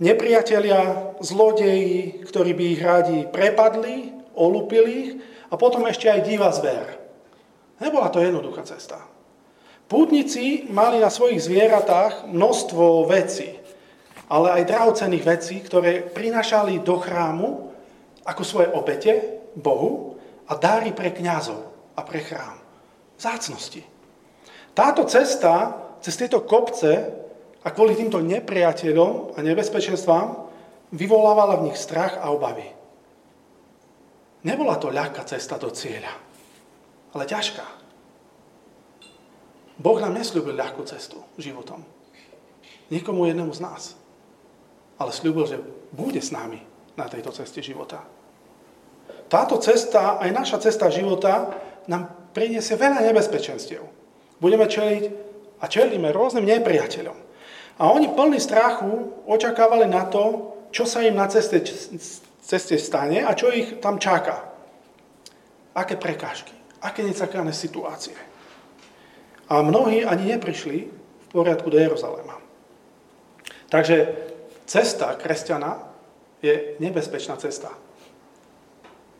Nepriatelia, 0.00 1.12
zlodeji, 1.20 2.24
ktorí 2.24 2.56
by 2.56 2.64
ich 2.72 2.80
rádi 2.80 3.18
prepadli, 3.28 4.16
olúpili 4.32 4.90
ich 4.96 5.10
a 5.52 5.60
potom 5.60 5.84
ešte 5.84 6.08
aj 6.08 6.24
divá 6.24 6.48
zver. 6.56 6.96
Nebola 7.76 8.08
to 8.08 8.24
jednoduchá 8.24 8.64
cesta. 8.64 8.96
Pútnici 9.84 10.64
mali 10.72 11.04
na 11.04 11.12
svojich 11.12 11.44
zvieratách 11.44 12.32
množstvo 12.32 13.04
vecí, 13.12 13.60
ale 14.32 14.62
aj 14.62 14.68
drahocených 14.72 15.24
vecí, 15.26 15.60
ktoré 15.60 16.00
prinašali 16.00 16.80
do 16.80 16.96
chrámu 16.96 17.48
ako 18.24 18.42
svoje 18.46 18.72
obete 18.72 19.42
Bohu 19.52 20.16
a 20.48 20.56
dáry 20.56 20.96
pre 20.96 21.12
kňazov 21.12 21.60
a 21.92 22.00
pre 22.00 22.24
chrám. 22.24 22.56
Zácnosti. 23.20 23.84
Táto 24.72 25.04
cesta 25.04 25.76
cez 26.00 26.16
tieto 26.16 26.40
kopce 26.46 27.20
a 27.60 27.68
kvôli 27.70 27.92
týmto 27.96 28.20
nepriateľom 28.24 29.36
a 29.36 29.38
nebezpečenstvám 29.44 30.28
vyvolávala 30.96 31.60
v 31.60 31.70
nich 31.70 31.78
strach 31.78 32.16
a 32.18 32.32
obavy. 32.32 32.66
Nebola 34.40 34.80
to 34.80 34.88
ľahká 34.88 35.20
cesta 35.28 35.60
do 35.60 35.68
cieľa, 35.68 36.16
ale 37.12 37.28
ťažká. 37.28 37.66
Boh 39.80 39.96
nám 40.00 40.16
nesľúbil 40.16 40.56
ľahkú 40.56 40.84
cestu 40.88 41.20
životom. 41.40 41.84
Nikomu 42.92 43.28
jednému 43.28 43.52
z 43.56 43.64
nás. 43.64 43.82
Ale 45.00 45.08
slúbil, 45.08 45.48
že 45.48 45.56
bude 45.88 46.20
s 46.20 46.28
nami 46.28 46.60
na 46.96 47.08
tejto 47.08 47.32
ceste 47.32 47.64
života. 47.64 48.04
Táto 49.30 49.56
cesta, 49.56 50.20
aj 50.20 50.28
naša 50.28 50.58
cesta 50.60 50.92
života, 50.92 51.56
nám 51.88 52.32
priniesie 52.36 52.76
veľa 52.76 53.00
nebezpečenstiev. 53.08 53.80
Budeme 54.36 54.68
čeliť 54.68 55.04
a 55.60 55.64
čelíme 55.64 56.12
rôznym 56.12 56.44
nepriateľom. 56.44 57.29
A 57.80 57.88
oni 57.88 58.12
plní 58.12 58.40
strachu 58.40 59.12
očakávali 59.24 59.88
na 59.88 60.04
to, 60.04 60.52
čo 60.68 60.84
sa 60.84 61.00
im 61.00 61.16
na 61.16 61.24
ceste, 61.32 61.64
ceste 62.44 62.76
stane 62.76 63.24
a 63.24 63.32
čo 63.32 63.48
ich 63.48 63.80
tam 63.80 63.96
čaká. 63.96 64.52
Aké 65.72 65.96
prekážky, 65.96 66.52
aké 66.84 67.00
necakané 67.00 67.56
situácie. 67.56 68.14
A 69.48 69.64
mnohí 69.64 70.04
ani 70.04 70.36
neprišli 70.36 70.76
v 70.92 71.26
poriadku 71.32 71.72
do 71.72 71.80
Jeruzalema. 71.80 72.36
Takže 73.72 74.12
cesta 74.68 75.16
kresťana 75.16 75.80
je 76.44 76.76
nebezpečná 76.84 77.40
cesta. 77.40 77.72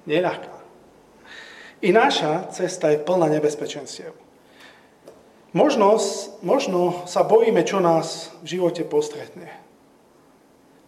Neľahká. 0.04 0.54
I 1.80 1.96
naša 1.96 2.52
cesta 2.52 2.92
je 2.92 3.00
plná 3.00 3.32
nebezpečenstiev. 3.40 4.12
Možno, 5.50 5.98
možno 6.46 7.04
sa 7.10 7.26
bojíme, 7.26 7.66
čo 7.66 7.82
nás 7.82 8.30
v 8.42 8.58
živote 8.58 8.86
postretne. 8.86 9.50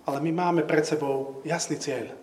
Ale 0.06 0.18
my 0.22 0.30
máme 0.30 0.62
pred 0.62 0.86
sebou 0.86 1.42
jasný 1.42 1.78
cieľ. 1.78 2.14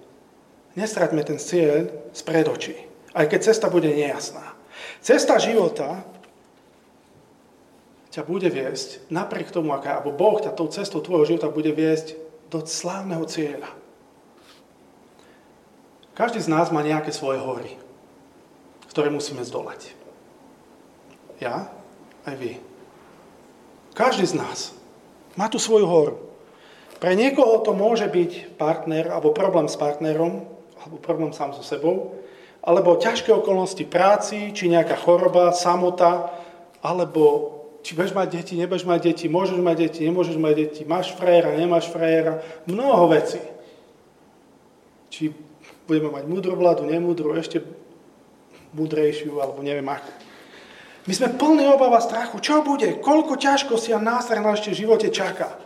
Nestraťme 0.75 1.23
ten 1.27 1.39
cieľ 1.39 1.91
z 2.15 2.21
pred 2.23 2.47
očí, 2.47 2.75
aj 3.11 3.27
keď 3.27 3.39
cesta 3.51 3.67
bude 3.67 3.91
nejasná. 3.91 4.55
Cesta 5.03 5.35
života 5.35 6.03
ťa 8.11 8.23
bude 8.23 8.47
viesť, 8.47 9.11
napriek 9.11 9.51
tomu, 9.51 9.75
aká, 9.75 9.99
alebo 9.99 10.15
Boh 10.15 10.39
ťa 10.39 10.55
tou 10.55 10.71
cestou 10.71 11.03
tvojho 11.03 11.35
života 11.35 11.51
bude 11.51 11.75
viesť 11.75 12.15
do 12.47 12.63
slávneho 12.63 13.27
cieľa. 13.27 13.69
Každý 16.15 16.39
z 16.39 16.51
nás 16.51 16.71
má 16.71 16.83
nejaké 16.83 17.11
svoje 17.15 17.39
hory 17.39 17.79
ktoré 18.89 19.13
musíme 19.13 19.45
zdolať. 19.45 19.93
Ja, 21.39 21.71
aj 22.25 22.35
vy. 22.35 22.59
Každý 23.95 24.25
z 24.25 24.39
nás 24.39 24.71
má 25.35 25.51
tu 25.51 25.59
svoju 25.59 25.85
horu. 25.87 26.15
Pre 26.99 27.15
niekoho 27.15 27.63
to 27.63 27.71
môže 27.71 28.07
byť 28.11 28.59
partner, 28.59 29.07
alebo 29.11 29.31
problém 29.31 29.71
s 29.71 29.79
partnerom, 29.79 30.43
alebo 30.83 30.95
problém 30.99 31.31
sám 31.31 31.55
so 31.55 31.63
sebou, 31.63 32.19
alebo 32.59 32.99
ťažké 32.99 33.31
okolnosti 33.31 33.83
práci, 33.87 34.51
či 34.51 34.67
nejaká 34.67 34.99
choroba, 34.99 35.55
samota, 35.55 36.27
alebo 36.83 37.55
či 37.83 37.95
budeš 37.95 38.11
mať 38.11 38.27
deti, 38.35 38.53
nebudeš 38.59 38.83
mať 38.83 38.99
deti, 38.99 39.25
môžeš 39.31 39.59
mať 39.63 39.75
deti, 39.79 39.99
nemôžeš 40.03 40.35
mať 40.35 40.53
deti, 40.59 40.81
máš 40.83 41.15
frajera, 41.15 41.55
nemáš 41.55 41.87
frajera, 41.87 42.43
mnoho 42.67 43.07
vecí. 43.15 43.39
Či 45.07 45.31
budeme 45.87 46.11
mať 46.11 46.23
múdru 46.27 46.59
vládu, 46.59 46.83
nemúdru, 46.83 47.31
ešte 47.39 47.63
múdrejšiu, 48.75 49.39
alebo 49.39 49.63
neviem 49.63 49.87
ako. 49.87 50.28
My 51.09 51.17
sme 51.17 51.33
plní 51.33 51.65
obava 51.65 51.97
strachu. 51.97 52.37
Čo 52.37 52.61
bude? 52.61 53.01
Koľko 53.01 53.33
ťažkosti 53.33 53.97
a 53.97 53.97
na 53.97 54.21
ešte 54.21 54.69
v 54.69 54.79
živote 54.85 55.09
čaká? 55.09 55.57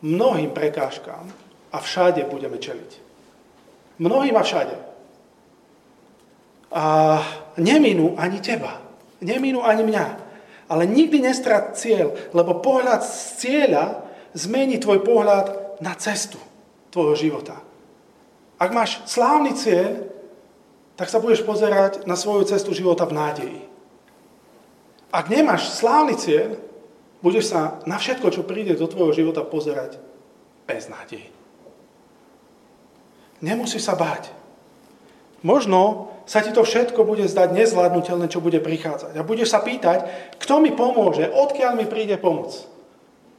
Mnohým 0.00 0.56
prekážkám 0.56 1.28
a 1.68 1.76
všade 1.76 2.24
budeme 2.32 2.56
čeliť. 2.56 2.90
Mnohým 4.00 4.32
a 4.32 4.42
všade. 4.42 4.76
A 6.72 6.84
neminú 7.60 8.16
ani 8.16 8.40
teba. 8.40 8.80
Neminú 9.20 9.60
ani 9.60 9.84
mňa. 9.84 10.06
Ale 10.72 10.88
nikdy 10.88 11.20
nestrat 11.20 11.76
cieľ, 11.76 12.32
lebo 12.32 12.64
pohľad 12.64 13.04
z 13.04 13.36
cieľa 13.36 14.00
zmení 14.32 14.80
tvoj 14.80 15.04
pohľad 15.04 15.76
na 15.84 15.92
cestu 16.00 16.40
tvojho 16.88 17.20
života. 17.20 17.60
Ak 18.56 18.72
máš 18.72 19.04
slávny 19.04 19.52
cieľ, 19.52 20.11
tak 21.02 21.10
sa 21.10 21.18
budeš 21.18 21.42
pozerať 21.42 22.06
na 22.06 22.14
svoju 22.14 22.46
cestu 22.46 22.70
života 22.70 23.02
v 23.10 23.18
nádeji. 23.18 23.60
Ak 25.10 25.26
nemáš 25.26 25.74
slávny 25.74 26.14
cieľ, 26.14 26.62
budeš 27.18 27.50
sa 27.50 27.82
na 27.90 27.98
všetko, 27.98 28.30
čo 28.30 28.46
príde 28.46 28.78
do 28.78 28.86
tvojho 28.86 29.10
života, 29.10 29.42
pozerať 29.42 29.98
bez 30.62 30.86
nádeji. 30.86 31.26
Nemusíš 33.42 33.82
sa 33.82 33.98
báť. 33.98 34.30
Možno 35.42 36.14
sa 36.22 36.38
ti 36.38 36.54
to 36.54 36.62
všetko 36.62 37.02
bude 37.02 37.26
zdať 37.26 37.50
nezvládnutelné, 37.50 38.30
čo 38.30 38.38
bude 38.38 38.62
prichádzať. 38.62 39.18
A 39.18 39.26
budeš 39.26 39.50
sa 39.50 39.58
pýtať, 39.58 40.06
kto 40.38 40.62
mi 40.62 40.70
pomôže, 40.70 41.26
odkiaľ 41.26 41.82
mi 41.82 41.90
príde 41.90 42.14
pomoc. 42.14 42.54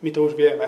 My 0.03 0.11
to 0.11 0.27
už 0.27 0.35
vieme. 0.35 0.67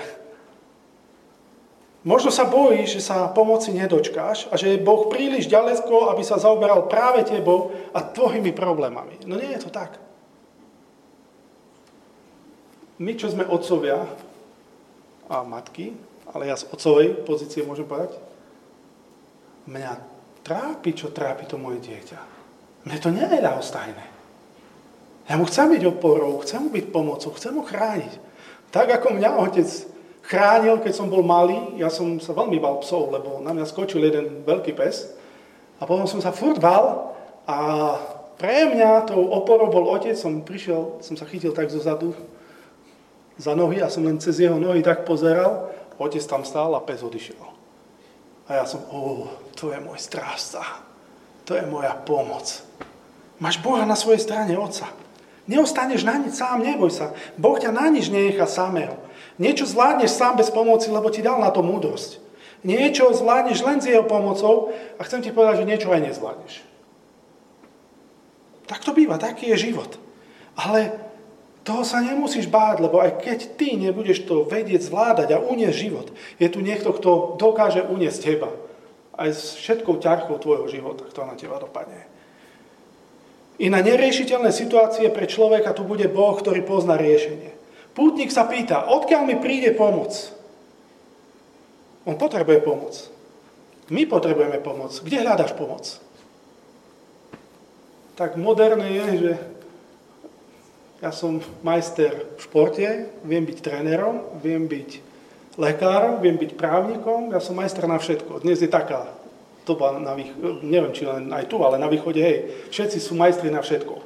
Možno 2.06 2.30
sa 2.30 2.46
bojíš, 2.46 3.02
že 3.02 3.08
sa 3.10 3.26
pomoci 3.34 3.74
nedočkáš 3.74 4.54
a 4.54 4.62
že 4.62 4.78
je 4.78 4.86
Boh 4.86 5.10
príliš 5.10 5.50
ďaleko, 5.50 6.14
aby 6.14 6.22
sa 6.22 6.38
zaoberal 6.38 6.86
práve 6.86 7.26
tebou 7.26 7.74
a 7.98 8.06
tvojimi 8.06 8.54
problémami. 8.54 9.26
No 9.26 9.34
nie 9.42 9.50
je 9.58 9.66
to 9.66 9.74
tak. 9.74 9.98
My, 13.02 13.18
čo 13.18 13.34
sme 13.34 13.50
otcovia 13.50 14.06
a 15.26 15.42
matky, 15.42 15.98
ale 16.30 16.46
ja 16.46 16.56
z 16.56 16.70
otcovej 16.70 17.26
pozície 17.26 17.66
môžem 17.66 17.90
povedať, 17.90 18.14
mňa 19.66 19.98
trápi, 20.46 20.94
čo 20.94 21.10
trápi 21.10 21.50
to 21.50 21.58
moje 21.58 21.82
dieťa. 21.82 22.20
Mne 22.86 22.98
to 23.02 23.10
nie 23.10 23.26
je. 23.26 23.42
Ja 25.26 25.42
mu 25.42 25.50
chcem 25.50 25.74
byť 25.74 25.84
oporou, 25.90 26.38
chcem 26.46 26.62
mu 26.62 26.70
byť 26.70 26.86
pomocou, 26.94 27.34
chcem 27.34 27.58
mu 27.58 27.66
chrániť. 27.66 28.14
Tak 28.70 28.94
ako 28.94 29.18
mňa 29.18 29.42
otec 29.42 29.95
chránil, 30.25 30.82
keď 30.82 30.94
som 30.94 31.08
bol 31.08 31.22
malý. 31.22 31.77
Ja 31.77 31.94
som 31.94 32.17
sa 32.17 32.34
veľmi 32.34 32.58
bal 32.58 32.82
psov, 32.82 33.13
lebo 33.13 33.39
na 33.41 33.53
mňa 33.53 33.65
skočil 33.70 34.01
jeden 34.01 34.41
veľký 34.46 34.74
pes. 34.74 35.13
A 35.77 35.86
potom 35.86 36.08
som 36.10 36.22
sa 36.24 36.34
furt 36.34 36.58
bal 36.58 37.13
a 37.46 37.58
pre 38.36 38.67
mňa 38.74 39.08
tou 39.08 39.22
oporou 39.32 39.70
bol 39.70 39.86
otec. 39.94 40.17
Som 40.17 40.44
prišiel, 40.44 41.00
som 41.03 41.15
sa 41.15 41.27
chytil 41.29 41.53
tak 41.53 41.70
zo 41.70 41.79
zadu 41.79 42.12
za 43.36 43.51
nohy 43.53 43.84
a 43.84 43.91
som 43.91 44.03
len 44.08 44.20
cez 44.20 44.39
jeho 44.39 44.55
nohy 44.55 44.82
tak 44.82 45.03
pozeral. 45.03 45.72
Otec 45.96 46.24
tam 46.27 46.44
stál 46.44 46.75
a 46.75 46.84
pes 46.84 47.03
odišiel. 47.03 47.39
A 48.46 48.62
ja 48.62 48.65
som, 48.70 48.84
ó, 48.94 49.25
to 49.58 49.74
je 49.74 49.79
môj 49.82 49.98
strážca. 49.98 50.62
To 51.50 51.58
je 51.58 51.65
moja 51.65 51.94
pomoc. 51.94 52.62
Máš 53.41 53.58
Boha 53.60 53.84
na 53.84 53.98
svojej 53.98 54.22
strane, 54.22 54.53
Otca. 54.55 54.89
Neostaneš 55.46 56.01
na 56.01 56.17
nič 56.17 56.41
sám, 56.41 56.62
neboj 56.62 56.89
sa. 56.89 57.13
Boh 57.38 57.58
ťa 57.58 57.70
na 57.70 57.89
nič 57.94 58.10
nenechá 58.10 58.50
samého. 58.50 58.98
Niečo 59.36 59.68
zvládneš 59.68 60.15
sám 60.15 60.39
bez 60.39 60.48
pomoci, 60.48 60.88
lebo 60.88 61.12
ti 61.12 61.20
dal 61.20 61.44
na 61.44 61.51
to 61.51 61.60
múdrosť. 61.60 62.24
Niečo 62.65 63.12
zvládneš 63.13 63.60
len 63.62 63.77
s 63.84 63.89
jeho 63.92 64.08
pomocou 64.08 64.74
a 64.98 65.01
chcem 65.06 65.22
ti 65.22 65.30
povedať, 65.30 65.62
že 65.62 65.70
niečo 65.70 65.92
aj 65.92 66.01
nezvládneš. 66.01 66.54
Tak 68.65 68.82
to 68.82 68.98
býva, 68.98 69.22
taký 69.22 69.54
je 69.54 69.70
život. 69.70 70.01
Ale 70.58 70.98
toho 71.65 71.82
sa 71.82 72.01
nemusíš 72.01 72.46
báť, 72.46 72.82
lebo 72.82 73.01
aj 73.01 73.22
keď 73.22 73.39
ty 73.58 73.74
nebudeš 73.74 74.25
to 74.25 74.46
vedieť 74.46 74.86
zvládať 74.86 75.34
a 75.34 75.42
uniesť 75.42 75.77
život, 75.77 76.08
je 76.38 76.48
tu 76.50 76.62
niekto, 76.62 76.94
kto 76.94 77.42
dokáže 77.42 77.86
uniesť 77.86 78.20
teba. 78.22 78.50
Aj 79.18 79.30
s 79.34 79.58
všetkou 79.58 79.98
ťarchou 79.98 80.38
tvojho 80.38 80.70
života, 80.70 81.08
kto 81.10 81.25
na 81.25 81.34
teba 81.34 81.58
dopadne. 81.58 82.06
I 83.56 83.72
na 83.72 83.80
neriešiteľné 83.80 84.51
situácie 84.51 85.08
pre 85.10 85.25
človeka 85.25 85.72
tu 85.72 85.88
bude 85.88 86.06
Boh, 86.12 86.36
ktorý 86.36 86.62
pozná 86.62 87.00
riešenie. 87.00 87.55
Pútnik 87.96 88.30
sa 88.30 88.44
pýta, 88.44 88.92
odkiaľ 88.92 89.24
mi 89.24 89.36
príde 89.40 89.72
pomoc? 89.72 90.12
On 92.04 92.20
potrebuje 92.20 92.60
pomoc. 92.62 92.94
My 93.90 94.04
potrebujeme 94.04 94.60
pomoc. 94.60 94.94
Kde 95.00 95.24
hľadaš 95.24 95.56
pomoc? 95.56 96.04
Tak 98.20 98.36
moderné 98.36 99.00
je, 99.00 99.06
že 99.18 99.34
ja 101.04 101.12
som 101.12 101.44
majster 101.64 102.36
v 102.36 102.40
športe, 102.40 102.88
viem 103.24 103.44
byť 103.44 103.58
trénerom, 103.60 104.40
viem 104.40 104.68
byť 104.68 104.90
lekárom, 105.60 106.24
viem 106.24 106.40
byť 106.40 106.56
právnikom, 106.56 107.32
ja 107.32 107.40
som 107.44 107.56
majster 107.56 107.88
na 107.88 108.00
všetko. 108.00 108.44
Dnes 108.44 108.60
je 108.64 108.72
taká 108.72 109.12
doba, 109.68 109.98
na 109.98 110.14
neviem, 110.64 110.94
či 110.94 111.04
len 111.04 111.32
aj 111.34 111.50
tu, 111.50 111.60
ale 111.66 111.82
na 111.82 111.90
východe, 111.90 112.22
hej, 112.22 112.70
všetci 112.70 112.98
sú 113.02 113.18
majstri 113.18 113.50
na 113.50 113.60
všetko. 113.66 113.98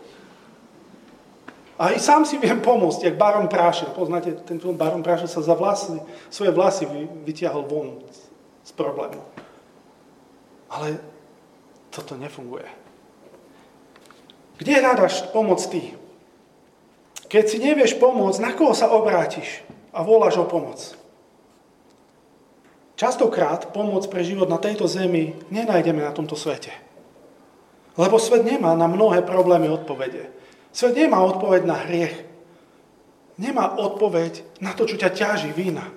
A 1.79 1.95
i 1.95 1.97
sám 1.99 2.27
si 2.27 2.35
viem 2.35 2.59
pomôcť, 2.59 3.07
jak 3.07 3.15
Baron 3.15 3.47
Prášil. 3.47 3.95
Poznáte, 3.95 4.35
ten 4.43 4.59
film 4.59 4.75
Baron 4.75 4.99
Prášil 4.99 5.31
sa 5.31 5.39
za 5.39 5.55
vlasy, 5.55 5.95
svoje 6.27 6.51
vlasy 6.51 6.83
vytiahol 7.23 7.63
von 7.63 8.03
z 8.67 8.71
problému. 8.75 9.23
Ale 10.67 10.99
toto 11.87 12.19
nefunguje. 12.19 12.67
Kde 14.59 14.75
hľadaš 14.75 15.31
pomoc 15.31 15.63
ty? 15.71 15.95
Keď 17.31 17.43
si 17.47 17.57
nevieš 17.63 17.95
pomôcť, 17.95 18.43
na 18.43 18.51
koho 18.51 18.75
sa 18.75 18.91
obrátiš 18.91 19.63
a 19.95 20.03
voláš 20.03 20.35
o 20.35 20.43
pomoc? 20.43 20.99
Častokrát 22.99 23.71
pomoc 23.71 24.03
pre 24.11 24.27
život 24.27 24.51
na 24.51 24.59
tejto 24.59 24.83
zemi 24.83 25.31
nenájdeme 25.47 26.03
na 26.03 26.11
tomto 26.11 26.35
svete. 26.35 26.75
Lebo 27.95 28.19
svet 28.19 28.43
nemá 28.43 28.75
na 28.75 28.91
mnohé 28.91 29.23
problémy 29.23 29.71
odpovede. 29.71 30.27
Svet 30.69 30.95
nemá 30.95 31.21
odpoveď 31.25 31.61
na 31.65 31.77
hriech. 31.87 32.15
Nemá 33.39 33.79
odpoveď 33.79 34.43
na 34.59 34.75
to, 34.75 34.83
čo 34.85 34.99
ťa 34.99 35.09
ťaží 35.15 35.49
vína. 35.55 35.87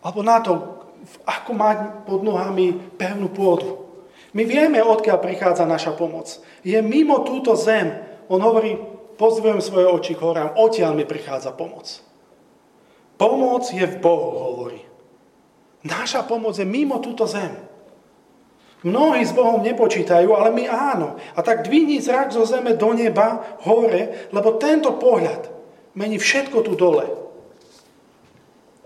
Alebo 0.00 0.22
na 0.22 0.38
to, 0.38 0.52
ako 1.26 1.50
mať 1.52 1.78
pod 2.06 2.22
nohami 2.22 2.96
pevnú 2.96 3.28
pôdu. 3.30 3.84
My 4.32 4.46
vieme, 4.46 4.78
odkiaľ 4.78 5.18
prichádza 5.18 5.64
naša 5.66 5.96
pomoc. 5.96 6.38
Je 6.62 6.76
mimo 6.78 7.24
túto 7.26 7.56
zem. 7.58 7.90
On 8.30 8.38
hovorí, 8.38 8.96
Pozviem 9.16 9.64
svoje 9.64 9.88
oči 9.88 10.12
k 10.12 10.20
horám, 10.20 10.60
odtiaľ 10.60 10.92
mi 10.92 11.08
prichádza 11.08 11.56
pomoc. 11.56 11.88
Pomoc 13.16 13.64
je 13.72 13.80
v 13.80 13.96
Bohu, 13.96 14.28
hovorí. 14.36 14.80
Naša 15.88 16.28
pomoc 16.28 16.52
je 16.60 16.68
mimo 16.68 17.00
túto 17.00 17.24
zem. 17.24 17.56
Mnohí 18.86 19.26
s 19.26 19.34
Bohom 19.34 19.66
nepočítajú, 19.66 20.30
ale 20.30 20.54
my 20.54 20.70
áno. 20.70 21.18
A 21.34 21.42
tak 21.42 21.66
dvihni 21.66 21.98
zrak 21.98 22.30
zo 22.30 22.46
zeme 22.46 22.78
do 22.78 22.94
neba, 22.94 23.58
hore, 23.66 24.30
lebo 24.30 24.62
tento 24.62 24.94
pohľad 24.94 25.50
mení 25.98 26.22
všetko 26.22 26.62
tu 26.62 26.78
dole. 26.78 27.02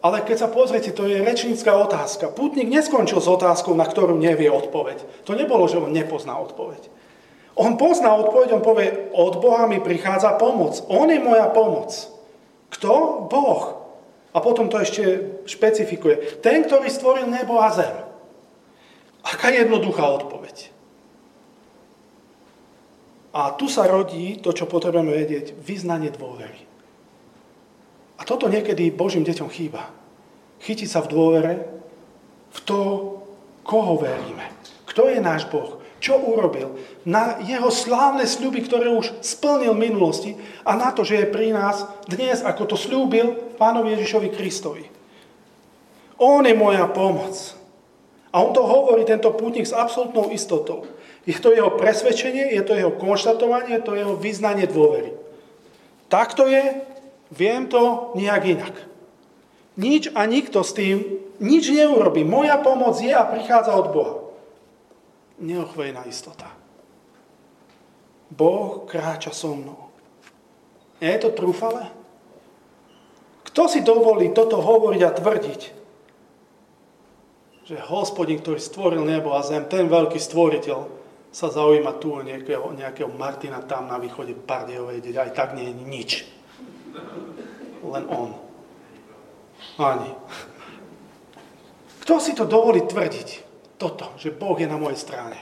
Ale 0.00 0.24
keď 0.24 0.36
sa 0.40 0.48
pozrite, 0.48 0.96
to 0.96 1.04
je 1.04 1.20
rečnícká 1.20 1.76
otázka. 1.76 2.32
Pútnik 2.32 2.72
neskončil 2.72 3.20
s 3.20 3.28
otázkou, 3.28 3.76
na 3.76 3.84
ktorú 3.84 4.16
nevie 4.16 4.48
odpoveď. 4.48 5.28
To 5.28 5.36
nebolo, 5.36 5.68
že 5.68 5.76
on 5.76 5.92
nepozná 5.92 6.32
odpoveď. 6.40 6.80
On 7.60 7.76
pozná 7.76 8.16
odpoveď, 8.16 8.56
on 8.56 8.64
povie, 8.64 9.12
od 9.12 9.36
Boha 9.36 9.68
mi 9.68 9.84
prichádza 9.84 10.40
pomoc. 10.40 10.80
On 10.88 11.04
je 11.12 11.20
moja 11.20 11.52
pomoc. 11.52 11.92
Kto? 12.72 13.28
Boh. 13.28 13.84
A 14.32 14.40
potom 14.40 14.72
to 14.72 14.80
ešte 14.80 15.04
špecifikuje. 15.44 16.40
Ten, 16.40 16.64
ktorý 16.64 16.88
stvoril 16.88 17.28
nebo 17.28 17.60
a 17.60 17.68
zem. 17.68 18.09
Aká 19.24 19.52
jednoduchá 19.52 20.04
odpoveď. 20.08 20.72
A 23.30 23.54
tu 23.54 23.70
sa 23.70 23.86
rodí 23.86 24.42
to, 24.42 24.50
čo 24.50 24.66
potrebujeme 24.66 25.14
vedieť, 25.14 25.54
vyznanie 25.62 26.10
dôvery. 26.10 26.66
A 28.18 28.26
toto 28.26 28.50
niekedy 28.50 28.90
Božím 28.90 29.22
deťom 29.22 29.48
chýba. 29.48 29.88
Chytiť 30.60 30.88
sa 30.90 31.00
v 31.00 31.10
dôvere 31.14 31.54
v 32.50 32.58
to, 32.66 32.80
koho 33.62 33.96
veríme. 34.02 34.44
Kto 34.84 35.06
je 35.06 35.22
náš 35.22 35.46
Boh? 35.46 35.78
Čo 36.02 36.16
urobil? 36.16 36.80
Na 37.04 37.38
jeho 37.44 37.68
slávne 37.68 38.24
sľuby, 38.24 38.64
ktoré 38.64 38.88
už 38.90 39.20
splnil 39.20 39.76
v 39.76 39.84
minulosti 39.88 40.30
a 40.64 40.74
na 40.74 40.90
to, 40.90 41.04
že 41.04 41.22
je 41.22 41.32
pri 41.32 41.52
nás 41.52 41.86
dnes, 42.08 42.40
ako 42.40 42.74
to 42.74 42.76
slúbil 42.76 43.36
pánovi 43.60 43.94
Ježišovi 43.94 44.28
Kristovi. 44.32 44.84
On 46.18 46.40
je 46.42 46.56
moja 46.56 46.88
pomoc. 46.88 47.59
A 48.30 48.42
on 48.42 48.54
to 48.54 48.62
hovorí, 48.62 49.02
tento 49.02 49.30
pútnik, 49.34 49.66
s 49.66 49.74
absolútnou 49.74 50.30
istotou. 50.30 50.86
Je 51.26 51.34
to 51.36 51.50
jeho 51.50 51.74
presvedčenie, 51.74 52.54
je 52.54 52.62
to 52.62 52.78
jeho 52.78 52.94
konštatovanie, 52.94 53.78
je 53.78 53.82
to 53.82 53.92
jeho 53.98 54.14
vyznanie 54.14 54.70
dôvery. 54.70 55.12
Tak 56.06 56.38
to 56.38 56.46
je, 56.46 56.62
viem 57.34 57.66
to 57.66 58.14
nejak 58.14 58.42
inak. 58.46 58.74
Nič 59.78 60.10
a 60.14 60.26
nikto 60.26 60.62
s 60.62 60.74
tým 60.74 61.02
nič 61.42 61.70
neurobí. 61.70 62.22
Moja 62.26 62.58
pomoc 62.58 62.98
je 62.98 63.14
a 63.14 63.26
prichádza 63.26 63.74
od 63.74 63.88
Boha 63.90 64.20
neochvejná 65.40 66.04
istota. 66.04 66.52
Boh 68.30 68.86
kráča 68.86 69.34
so 69.34 69.56
mnou. 69.56 69.90
Je 71.00 71.16
to 71.18 71.32
trúfale? 71.32 71.88
Kto 73.48 73.66
si 73.66 73.80
dovolí 73.82 74.30
toto 74.30 74.60
hovoriť 74.60 75.02
a 75.02 75.10
tvrdiť? 75.10 75.60
Že 77.70 77.78
hospodin, 77.86 78.42
ktorý 78.42 78.58
stvoril 78.58 79.06
nebo 79.06 79.30
a 79.38 79.46
zem, 79.46 79.62
ten 79.70 79.86
veľký 79.86 80.18
stvoriteľ, 80.18 80.98
sa 81.30 81.46
zaujíma 81.46 82.02
tu 82.02 82.10
o 82.10 82.26
nejakého, 82.26 82.74
nejakého 82.74 83.06
Martina 83.14 83.62
tam 83.62 83.86
na 83.86 84.02
východe 84.02 84.34
Bardejovej, 84.34 84.98
kde 84.98 85.14
aj 85.14 85.30
tak 85.30 85.54
nie 85.54 85.70
je 85.70 85.74
nič. 85.78 86.10
Len 87.86 88.04
on. 88.10 88.34
Ani. 89.78 90.10
Kto 92.02 92.18
si 92.18 92.34
to 92.34 92.50
dovolí 92.50 92.82
tvrdiť? 92.82 93.50
toto, 93.80 94.12
že 94.20 94.36
Boh 94.36 94.60
je 94.60 94.68
na 94.68 94.76
mojej 94.76 95.00
strane. 95.00 95.40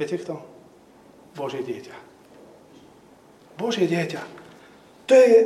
Viete 0.00 0.16
kto? 0.16 0.40
Božie 1.36 1.60
dieťa. 1.60 1.96
Božie 3.60 3.84
dieťa. 3.84 4.22
To 5.04 5.12
je 5.12 5.36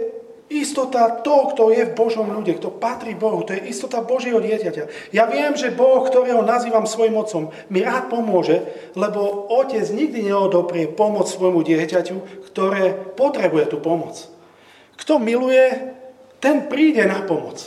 istota 0.51 1.23
to, 1.23 1.55
kto 1.55 1.71
je 1.71 1.87
v 1.87 1.97
Božom 1.97 2.27
ľude, 2.27 2.59
kto 2.59 2.75
patrí 2.75 3.15
Bohu. 3.15 3.47
To 3.47 3.55
je 3.55 3.71
istota 3.71 4.03
Božieho 4.03 4.43
dieťaťa. 4.43 5.15
Ja 5.15 5.31
viem, 5.31 5.55
že 5.55 5.71
Boh, 5.71 6.03
ktorého 6.03 6.43
nazývam 6.43 6.91
svojim 6.91 7.15
otcom, 7.15 7.55
mi 7.71 7.87
rád 7.87 8.11
pomôže, 8.11 8.67
lebo 8.99 9.47
otec 9.47 9.87
nikdy 9.95 10.27
neodoprie 10.27 10.91
pomoc 10.91 11.31
svojmu 11.31 11.63
dieťaťu, 11.63 12.51
ktoré 12.51 13.15
potrebuje 13.15 13.71
tú 13.71 13.79
pomoc. 13.79 14.27
Kto 14.99 15.23
miluje, 15.23 15.95
ten 16.43 16.67
príde 16.67 17.07
na 17.07 17.23
pomoc. 17.23 17.63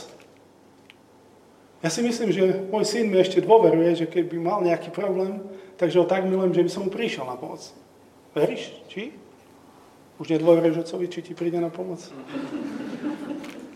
Ja 1.80 1.88
si 1.88 2.04
myslím, 2.04 2.32
že 2.32 2.68
môj 2.68 2.84
syn 2.84 3.08
mi 3.08 3.20
ešte 3.20 3.44
dôveruje, 3.44 4.04
že 4.04 4.06
keby 4.08 4.36
mal 4.40 4.60
nejaký 4.60 4.92
problém, 4.92 5.40
takže 5.80 6.00
ho 6.00 6.06
tak 6.08 6.24
milujem, 6.28 6.52
že 6.52 6.64
by 6.64 6.70
som 6.70 6.82
mu 6.88 6.90
prišiel 6.92 7.24
na 7.24 7.36
pomoc. 7.36 7.60
Veríš? 8.36 8.72
Či? 8.92 9.23
Už 10.22 10.30
nedôveruješ 10.30 10.86
ocovi, 10.86 11.10
či 11.10 11.26
ti 11.26 11.32
príde 11.34 11.58
na 11.58 11.74
pomoc? 11.74 11.98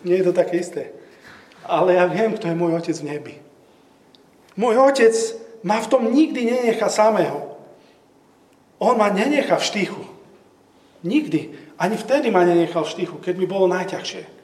Nie 0.06 0.22
je 0.22 0.30
to 0.30 0.34
také 0.36 0.62
isté. 0.62 0.94
Ale 1.66 1.98
ja 1.98 2.06
viem, 2.06 2.32
kto 2.38 2.46
je 2.46 2.56
môj 2.56 2.78
otec 2.78 2.96
v 3.02 3.08
nebi. 3.10 3.34
Môj 4.54 4.78
otec 4.78 5.14
ma 5.66 5.82
v 5.82 5.90
tom 5.90 6.08
nikdy 6.08 6.46
nenecha 6.46 6.86
samého. 6.86 7.58
On 8.78 8.94
ma 8.94 9.10
nenecha 9.10 9.58
v 9.58 9.66
štychu. 9.66 10.02
Nikdy. 11.02 11.74
Ani 11.78 11.94
vtedy 11.98 12.30
ma 12.30 12.46
nenechal 12.46 12.86
v 12.86 12.94
štychu, 12.94 13.18
keď 13.18 13.34
mi 13.38 13.46
bolo 13.46 13.70
najťažšie. 13.70 14.38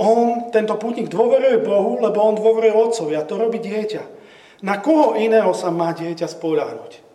On, 0.00 0.48
tento 0.48 0.76
pútnik, 0.80 1.12
dôveruje 1.12 1.60
Bohu, 1.60 2.00
lebo 2.00 2.24
on 2.24 2.36
dôveruje 2.36 2.72
otcovi 2.72 3.16
a 3.20 3.26
to 3.26 3.36
robí 3.36 3.60
dieťa. 3.60 4.00
Na 4.64 4.80
koho 4.80 5.16
iného 5.16 5.52
sa 5.52 5.68
má 5.68 5.92
dieťa 5.92 6.24
spoľahnúť? 6.24 7.09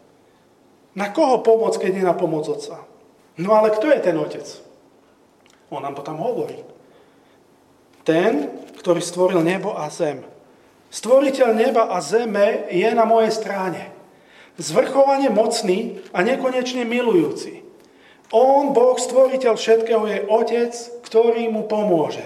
Na 0.96 1.12
koho 1.12 1.44
pomôcť, 1.44 1.88
keď 1.88 1.92
nie 1.92 2.06
na 2.08 2.16
pomoc 2.16 2.48
otca? 2.48 2.88
No 3.36 3.52
ale 3.52 3.76
kto 3.76 3.92
je 3.92 4.00
ten 4.00 4.16
otec? 4.16 4.48
On 5.68 5.84
nám 5.84 6.00
to 6.00 6.08
tam 6.08 6.24
hovorí. 6.24 6.64
Ten, 8.08 8.48
ktorý 8.80 9.04
stvoril 9.04 9.44
nebo 9.44 9.76
a 9.76 9.92
zem. 9.92 10.24
Stvoriteľ 10.88 11.50
neba 11.52 11.92
a 11.92 12.00
zeme 12.00 12.72
je 12.72 12.88
na 12.96 13.04
mojej 13.04 13.34
strane. 13.36 13.92
Zvrchovane 14.56 15.28
mocný 15.28 16.00
a 16.16 16.24
nekonečne 16.24 16.88
milujúci. 16.88 17.66
On, 18.32 18.72
Boh, 18.72 18.96
stvoriteľ 18.96 19.60
všetkého, 19.60 20.04
je 20.08 20.24
otec, 20.32 20.72
ktorý 21.04 21.52
mu 21.52 21.68
pomôže. 21.68 22.24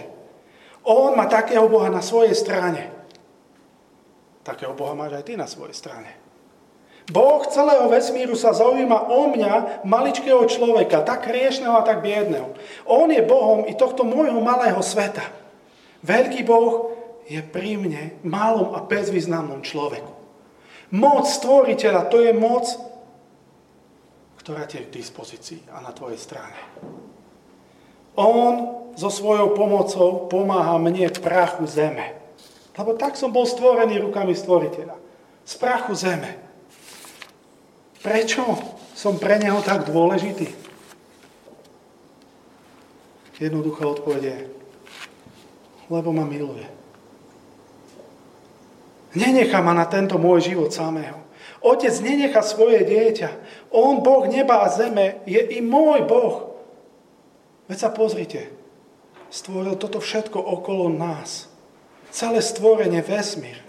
On 0.85 1.17
má 1.17 1.25
takého 1.25 1.65
Boha 1.65 1.89
na 1.89 2.05
svojej 2.05 2.37
strane. 2.37 2.93
Takého 4.45 4.77
Boha 4.77 4.93
máš 4.93 5.17
aj 5.17 5.25
ty 5.25 5.33
na 5.33 5.49
svojej 5.49 5.73
strane. 5.73 6.28
Boh 7.09 7.41
celého 7.49 7.89
vesmíru 7.89 8.37
sa 8.37 8.53
zaujíma 8.53 9.09
o 9.09 9.33
mňa, 9.33 9.81
maličkého 9.81 10.45
človeka, 10.45 11.01
tak 11.01 11.25
riešného 11.25 11.73
a 11.73 11.81
tak 11.81 12.05
biedného. 12.05 12.53
On 12.85 13.09
je 13.09 13.25
Bohom 13.25 13.65
i 13.65 13.73
tohto 13.73 14.05
môjho 14.05 14.37
malého 14.45 14.77
sveta. 14.85 15.25
Veľký 16.05 16.45
Boh 16.45 16.93
je 17.25 17.41
pri 17.41 17.81
mne, 17.81 18.13
malom 18.21 18.77
a 18.77 18.85
bezvýznamnom 18.85 19.65
človeku. 19.65 20.13
Moc 20.93 21.25
stvoriteľa, 21.29 22.09
to 22.09 22.21
je 22.21 22.33
moc, 22.33 22.65
ktorá 24.41 24.65
ti 24.65 24.81
je 24.81 24.89
k 24.89 24.95
dispozícii 24.97 25.61
a 25.69 25.81
na 25.81 25.93
tvojej 25.93 26.17
strane. 26.17 26.57
On 28.17 28.53
so 28.97 29.13
svojou 29.13 29.53
pomocou 29.53 30.25
pomáha 30.25 30.77
mne 30.81 31.09
prachu 31.21 31.69
zeme. 31.69 32.17
Lebo 32.73 32.97
tak 32.97 33.17
som 33.19 33.29
bol 33.29 33.45
stvorený 33.45 34.01
rukami 34.01 34.33
stvoriteľa. 34.33 34.95
Z 35.45 35.53
prachu 35.61 35.93
zeme. 35.93 36.48
Prečo 37.99 38.43
som 38.95 39.19
pre 39.19 39.39
neho 39.39 39.59
tak 39.59 39.87
dôležitý? 39.87 40.47
Jednoduchá 43.39 43.87
odpoveď 43.87 44.23
je, 44.23 44.39
lebo 45.87 46.11
ma 46.11 46.27
miluje. 46.27 46.67
Nenechá 49.15 49.63
ma 49.63 49.71
na 49.71 49.87
tento 49.87 50.19
môj 50.19 50.51
život 50.51 50.69
samého. 50.69 51.17
Otec 51.59 51.91
nenechá 52.03 52.43
svoje 52.43 52.83
dieťa. 52.87 53.29
On, 53.71 53.99
Boh 53.99 54.27
neba 54.27 54.63
a 54.63 54.71
zeme, 54.71 55.23
je 55.27 55.39
i 55.39 55.59
môj 55.59 56.03
Boh. 56.07 56.55
Veď 57.67 57.77
sa 57.79 57.89
pozrite, 57.91 58.51
stvoril 59.31 59.75
toto 59.75 59.99
všetko 59.99 60.39
okolo 60.39 60.91
nás. 60.91 61.51
Celé 62.09 62.41
stvorenie, 62.41 63.03
vesmír. 63.05 63.59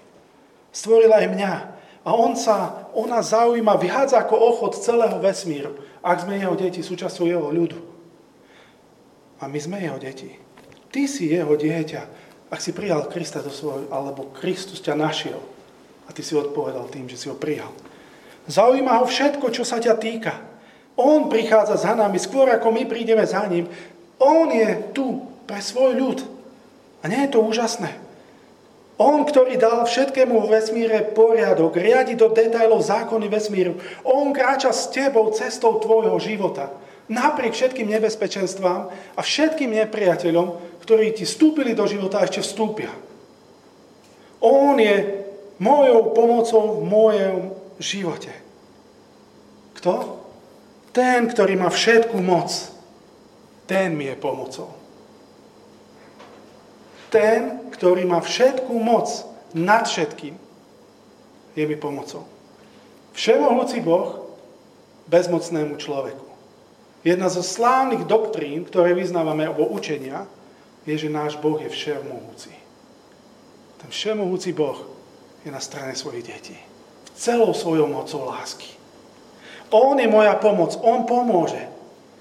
Stvoril 0.71 1.13
aj 1.13 1.27
mňa. 1.29 1.53
A 2.01 2.17
on 2.17 2.33
sa, 2.33 2.89
ona 2.97 3.21
zaujíma 3.21 3.77
viac 3.77 4.17
ako 4.17 4.33
ochod 4.33 4.73
celého 4.73 5.21
vesmíru, 5.21 5.77
ak 6.01 6.25
sme 6.25 6.41
jeho 6.41 6.57
deti, 6.57 6.81
súčasťou 6.81 7.29
jeho 7.29 7.49
ľudu. 7.53 7.77
A 9.41 9.49
my 9.49 9.59
sme 9.61 9.81
jeho 9.81 10.01
deti. 10.01 10.33
Ty 10.89 11.03
si 11.05 11.29
jeho 11.29 11.53
dieťa, 11.53 12.03
ak 12.51 12.61
si 12.61 12.73
prijal 12.73 13.05
Krista 13.07 13.45
do 13.45 13.53
svojho, 13.53 13.93
alebo 13.93 14.33
Kristus 14.33 14.81
ťa 14.81 14.97
našiel. 14.97 15.39
A 16.09 16.11
ty 16.11 16.25
si 16.25 16.35
odpovedal 16.35 16.89
tým, 16.91 17.07
že 17.07 17.21
si 17.21 17.29
ho 17.29 17.37
prijal. 17.37 17.71
Zaujíma 18.51 18.99
ho 18.99 19.07
všetko, 19.07 19.47
čo 19.53 19.63
sa 19.63 19.79
ťa 19.79 19.95
týka. 20.01 20.35
On 20.99 21.31
prichádza 21.31 21.79
za 21.79 21.93
nami, 21.95 22.19
skôr 22.19 22.51
ako 22.51 22.75
my 22.75 22.89
prídeme 22.89 23.23
za 23.23 23.47
ním. 23.47 23.71
On 24.19 24.51
je 24.51 24.91
tu 24.91 25.23
pre 25.47 25.63
svoj 25.63 25.97
ľud. 25.97 26.19
A 27.01 27.09
nie 27.09 27.25
je 27.25 27.33
to 27.33 27.41
úžasné? 27.41 28.10
On, 29.01 29.25
ktorý 29.25 29.57
dal 29.57 29.89
všetkému 29.89 30.45
v 30.45 30.61
vesmíre 30.61 31.17
poriadok, 31.17 31.81
riadi 31.81 32.21
do 32.21 32.29
detajlov 32.29 32.85
zákony 32.85 33.33
vesmíru. 33.33 33.81
On 34.05 34.29
kráča 34.29 34.77
s 34.77 34.93
tebou 34.93 35.33
cestou 35.33 35.81
tvojho 35.81 36.21
života. 36.21 36.69
Napriek 37.09 37.57
všetkým 37.57 37.89
nebezpečenstvám 37.89 38.93
a 39.17 39.21
všetkým 39.25 39.73
nepriateľom, 39.73 40.77
ktorí 40.85 41.17
ti 41.17 41.25
vstúpili 41.25 41.73
do 41.73 41.89
života 41.89 42.21
a 42.21 42.29
ešte 42.29 42.45
vstúpia. 42.45 42.93
On 44.45 44.77
je 44.77 45.25
mojou 45.57 46.13
pomocou 46.13 46.63
v 46.77 46.83
mojom 46.85 47.41
živote. 47.81 48.37
Kto? 49.81 50.21
Ten, 50.93 51.25
ktorý 51.25 51.57
má 51.57 51.73
všetku 51.73 52.21
moc. 52.21 52.53
Ten 53.65 53.97
mi 53.97 54.13
je 54.13 54.17
pomocou 54.21 54.80
ten, 57.11 57.69
ktorý 57.75 58.07
má 58.07 58.23
všetkú 58.23 58.73
moc 58.79 59.11
nad 59.53 59.85
všetkým, 59.85 60.39
je 61.59 61.65
mi 61.67 61.77
pomocou. 61.77 62.25
Všemohúci 63.13 63.83
Boh 63.83 64.31
bezmocnému 65.11 65.75
človeku. 65.77 66.27
Jedna 67.03 67.27
zo 67.27 67.43
slávnych 67.43 68.07
doktrín, 68.07 68.63
ktoré 68.63 68.95
vyznávame 68.95 69.51
o 69.51 69.67
učenia, 69.75 70.31
je, 70.87 70.95
že 70.97 71.13
náš 71.13 71.37
Boh 71.37 71.59
je 71.59 71.69
všemohúci. 71.69 72.55
Ten 73.83 73.91
všemohúci 73.91 74.55
Boh 74.55 74.79
je 75.43 75.51
na 75.51 75.61
strane 75.61 75.97
svojich 75.99 76.25
detí. 76.31 76.57
Celou 77.19 77.53
svojou 77.53 77.91
mocou 77.91 78.25
lásky. 78.31 78.79
On 79.71 79.99
je 79.99 80.09
moja 80.09 80.39
pomoc, 80.39 80.77
On 80.81 81.05
pomôže. 81.05 81.61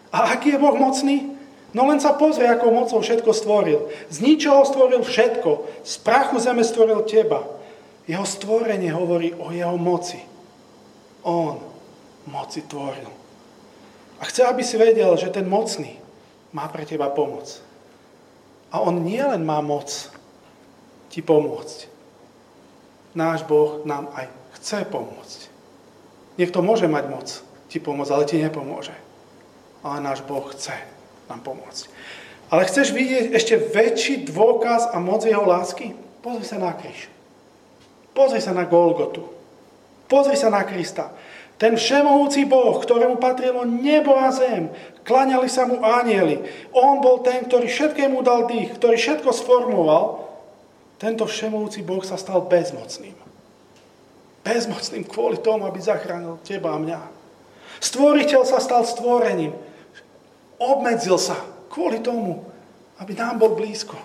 A 0.10 0.34
aký 0.34 0.58
je 0.58 0.62
Boh 0.62 0.76
mocný? 0.76 1.39
No 1.70 1.86
len 1.86 2.02
sa 2.02 2.18
pozrie, 2.18 2.50
ako 2.50 2.74
mocou 2.74 2.98
všetko 2.98 3.30
stvoril. 3.30 3.94
Z 4.10 4.26
ničoho 4.26 4.66
stvoril 4.66 5.06
všetko. 5.06 5.86
Z 5.86 6.02
prachu 6.02 6.42
zeme 6.42 6.66
stvoril 6.66 7.06
teba. 7.06 7.46
Jeho 8.10 8.26
stvorenie 8.26 8.90
hovorí 8.90 9.38
o 9.38 9.54
jeho 9.54 9.78
moci. 9.78 10.18
On 11.22 11.62
moci 12.26 12.66
tvoril. 12.66 13.10
A 14.18 14.26
chce, 14.26 14.50
aby 14.50 14.66
si 14.66 14.82
vedel, 14.82 15.14
že 15.14 15.30
ten 15.30 15.46
mocný 15.46 16.02
má 16.50 16.66
pre 16.74 16.90
teba 16.90 17.14
pomoc. 17.14 17.62
A 18.74 18.82
on 18.82 19.06
nielen 19.06 19.46
má 19.46 19.62
moc 19.62 20.10
ti 21.14 21.22
pomôcť. 21.22 21.86
Náš 23.14 23.46
Boh 23.46 23.86
nám 23.86 24.10
aj 24.18 24.26
chce 24.58 24.86
pomôcť. 24.90 25.40
Niekto 26.42 26.66
môže 26.66 26.90
mať 26.90 27.06
moc 27.14 27.28
ti 27.70 27.78
pomôcť, 27.78 28.14
ale 28.14 28.26
ti 28.26 28.42
nepomôže. 28.42 28.94
Ale 29.86 30.02
náš 30.02 30.26
Boh 30.26 30.50
chce 30.50 30.99
nám 31.30 31.46
pomôcť. 31.46 31.86
Ale 32.50 32.66
chceš 32.66 32.90
vidieť 32.92 33.30
ešte 33.38 33.56
väčší 33.62 34.26
dôkaz 34.34 34.90
a 34.90 34.98
moc 34.98 35.22
jeho 35.22 35.46
lásky? 35.46 35.94
Pozri 36.26 36.44
sa 36.44 36.58
na 36.58 36.74
kríž. 36.74 37.08
Pozri 38.18 38.42
sa 38.42 38.52
na 38.52 38.66
Golgotu. 38.66 39.24
Pozri 40.10 40.34
sa 40.34 40.50
na 40.50 40.66
Krista. 40.66 41.14
Ten 41.62 41.78
všemohúci 41.78 42.50
Boh, 42.50 42.82
ktorému 42.82 43.22
patrilo 43.22 43.62
nebo 43.68 44.18
a 44.18 44.34
zem, 44.34 44.74
klaňali 45.06 45.46
sa 45.52 45.70
mu 45.70 45.84
anieli. 45.86 46.42
On 46.74 47.04
bol 47.04 47.22
ten, 47.22 47.46
ktorý 47.46 47.70
všetkému 47.70 48.26
dal 48.26 48.50
dých, 48.50 48.80
ktorý 48.80 48.98
všetko 48.98 49.30
sformoval. 49.30 50.26
Tento 50.98 51.30
všemohúci 51.30 51.86
Boh 51.86 52.02
sa 52.02 52.18
stal 52.18 52.48
bezmocným. 52.48 53.16
Bezmocným 54.42 55.04
kvôli 55.06 55.38
tomu, 55.40 55.68
aby 55.68 55.78
zachránil 55.84 56.42
teba 56.42 56.74
a 56.74 56.82
mňa. 56.82 57.02
Stvoriteľ 57.84 58.42
sa 58.48 58.60
stal 58.60 58.84
stvorením 58.88 59.54
obmedzil 60.60 61.16
sa 61.16 61.40
kvôli 61.72 62.04
tomu, 62.04 62.44
aby 63.00 63.16
nám 63.16 63.40
bol 63.40 63.56
blízko. 63.56 63.96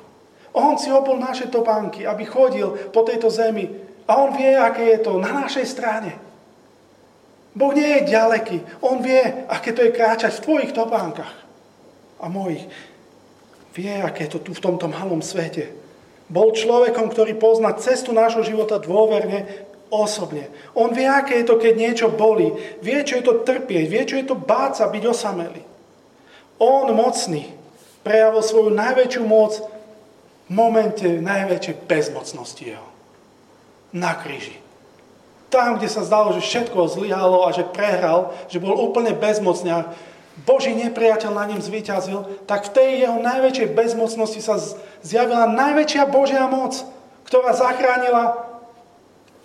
On 0.54 0.78
si 0.78 0.86
obol 0.88 1.18
naše 1.18 1.50
topánky, 1.50 2.06
aby 2.06 2.22
chodil 2.22 2.70
po 2.94 3.02
tejto 3.02 3.26
zemi 3.26 3.66
a 4.06 4.22
on 4.22 4.30
vie, 4.38 4.54
aké 4.54 4.94
je 4.94 5.00
to 5.02 5.18
na 5.18 5.44
našej 5.44 5.66
strane. 5.66 6.14
Boh 7.54 7.74
nie 7.74 7.86
je 7.86 8.10
ďaleký. 8.10 8.62
On 8.82 9.02
vie, 9.02 9.22
aké 9.50 9.74
to 9.74 9.82
je 9.82 9.94
kráčať 9.94 10.38
v 10.38 10.44
tvojich 10.46 10.72
topánkach 10.74 11.34
a 12.22 12.26
mojich. 12.30 12.66
Vie, 13.74 13.90
aké 13.90 14.26
je 14.26 14.38
to 14.38 14.40
tu 14.42 14.50
v 14.54 14.62
tomto 14.62 14.86
malom 14.86 15.22
svete. 15.22 15.74
Bol 16.30 16.54
človekom, 16.54 17.10
ktorý 17.10 17.34
pozná 17.34 17.74
cestu 17.78 18.14
nášho 18.14 18.46
života 18.46 18.78
dôverne, 18.78 19.66
osobne. 19.90 20.50
On 20.74 20.90
vie, 20.90 21.06
aké 21.06 21.42
je 21.42 21.46
to, 21.50 21.58
keď 21.58 21.74
niečo 21.74 22.06
bolí. 22.10 22.54
Vie, 22.82 23.02
čo 23.02 23.18
je 23.18 23.24
to 23.26 23.42
trpieť. 23.42 23.84
Vie, 23.86 24.02
čo 24.06 24.18
je 24.18 24.26
to 24.26 24.38
báca, 24.38 24.86
byť 24.86 25.04
osamelý. 25.06 25.73
On 26.58 26.86
mocný 26.94 27.50
prejavil 28.04 28.42
svoju 28.44 28.70
najväčšiu 28.70 29.22
moc 29.24 29.58
v 30.46 30.50
momente 30.52 31.06
najväčšej 31.08 31.88
bezmocnosti 31.88 32.76
jeho. 32.76 32.88
Na 33.94 34.14
kríži. 34.18 34.60
Tam, 35.48 35.78
kde 35.78 35.86
sa 35.86 36.02
zdalo, 36.02 36.34
že 36.34 36.42
všetko 36.42 36.90
zlyhalo 36.90 37.46
a 37.46 37.54
že 37.54 37.62
prehral, 37.62 38.34
že 38.50 38.58
bol 38.58 38.74
úplne 38.74 39.14
bezmocný 39.14 39.70
a 39.70 39.88
Boží 40.42 40.74
nepriateľ 40.74 41.30
na 41.30 41.46
ním 41.46 41.62
zvíťazil, 41.62 42.26
tak 42.50 42.66
v 42.66 42.74
tej 42.74 42.90
jeho 43.06 43.22
najväčšej 43.22 43.68
bezmocnosti 43.70 44.42
sa 44.42 44.58
zjavila 44.98 45.46
najväčšia 45.46 46.10
Božia 46.10 46.50
moc, 46.50 46.82
ktorá 47.30 47.54
zachránila 47.54 48.50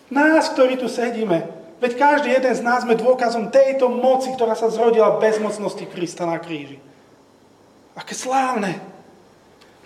nás, 0.10 0.50
ktorí 0.50 0.82
tu 0.82 0.90
sedíme. 0.90 1.46
Veď 1.78 1.96
každý 1.96 2.34
jeden 2.34 2.54
z 2.58 2.66
nás 2.66 2.84
sme 2.84 2.98
dôkazom 2.98 3.54
tejto 3.54 3.88
moci, 3.88 4.34
ktorá 4.34 4.58
sa 4.58 4.68
zrodila 4.68 5.16
v 5.16 5.30
bezmocnosti 5.30 5.86
Krista 5.86 6.26
na 6.26 6.42
kríži. 6.42 6.82
Aké 8.00 8.16
slávne. 8.16 8.80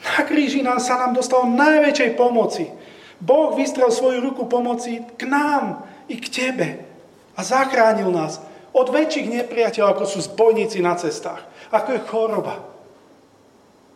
Na 0.05 0.21
kríži 0.21 0.61
nám 0.61 0.77
sa 0.77 1.01
nám 1.01 1.17
dostalo 1.17 1.49
najväčšej 1.49 2.13
pomoci. 2.13 2.69
Boh 3.17 3.57
vystrel 3.57 3.89
svoju 3.89 4.21
ruku 4.21 4.45
pomoci 4.45 5.01
k 5.17 5.25
nám 5.25 5.87
i 6.05 6.21
k 6.21 6.27
tebe 6.29 6.67
a 7.33 7.41
zachránil 7.41 8.13
nás 8.13 8.37
od 8.75 8.91
väčších 8.91 9.31
nepriateľov, 9.31 9.97
ako 9.97 10.03
sú 10.05 10.19
zbojníci 10.29 10.83
na 10.83 10.93
cestách, 10.93 11.41
ako 11.73 11.89
je 11.95 12.05
choroba. 12.05 12.55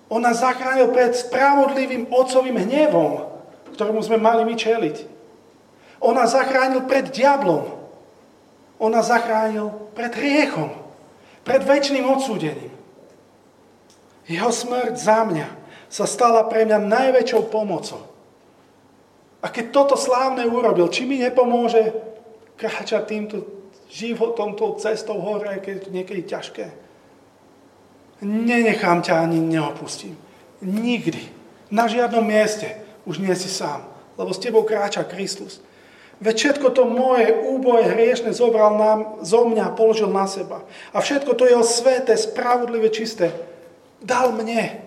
On 0.08 0.24
nás 0.24 0.40
zachránil 0.40 0.96
pred 0.96 1.12
spravodlivým 1.12 2.08
otcovým 2.08 2.56
hnevom, 2.56 3.28
ktorému 3.76 4.00
sme 4.00 4.16
mali 4.16 4.48
my 4.48 4.56
čeliť. 4.56 4.98
On 6.00 6.16
nás 6.16 6.32
zachránil 6.32 6.88
pred 6.88 7.12
diablom. 7.12 7.68
On 8.80 8.94
nás 8.94 9.12
zachránil 9.12 9.74
pred 9.92 10.14
hriechom, 10.16 10.72
pred 11.44 11.66
väčšným 11.66 12.06
odsúdením. 12.08 12.77
Jeho 14.28 14.52
smrť 14.52 14.94
za 15.00 15.24
mňa 15.24 15.48
sa 15.88 16.04
stala 16.04 16.44
pre 16.52 16.68
mňa 16.68 16.84
najväčšou 16.84 17.48
pomocou. 17.48 18.04
A 19.40 19.48
keď 19.48 19.72
toto 19.72 19.96
slávne 19.96 20.44
urobil, 20.44 20.92
či 20.92 21.08
mi 21.08 21.24
nepomôže 21.24 21.96
kráčať 22.60 23.08
týmto 23.08 23.48
životom, 23.88 24.60
tou 24.60 24.76
cestou 24.76 25.24
hore, 25.24 25.64
keď 25.64 25.72
je 25.72 25.84
to 25.88 25.90
niekedy 25.96 26.22
ťažké. 26.28 26.66
Nenechám 28.20 29.00
ťa 29.00 29.24
ani 29.24 29.40
neopustím. 29.40 30.20
Nikdy. 30.60 31.32
Na 31.72 31.88
žiadnom 31.88 32.26
mieste 32.26 32.84
už 33.08 33.24
nie 33.24 33.32
si 33.38 33.48
sám, 33.48 33.88
lebo 34.20 34.36
s 34.36 34.42
tebou 34.42 34.68
kráča 34.68 35.08
Kristus. 35.08 35.64
Veď 36.18 36.36
všetko 36.36 36.74
to 36.74 36.90
moje 36.90 37.30
úboje 37.30 37.94
hriešne 37.94 38.34
zobral 38.34 38.74
nám, 38.74 39.22
zo 39.22 39.46
mňa 39.46 39.78
položil 39.78 40.10
na 40.10 40.26
seba. 40.26 40.66
A 40.92 40.98
všetko 40.98 41.38
to 41.38 41.46
jeho 41.46 41.62
sveté, 41.62 42.18
spravodlivé, 42.18 42.90
čisté 42.90 43.30
dal 44.02 44.34
mne. 44.34 44.82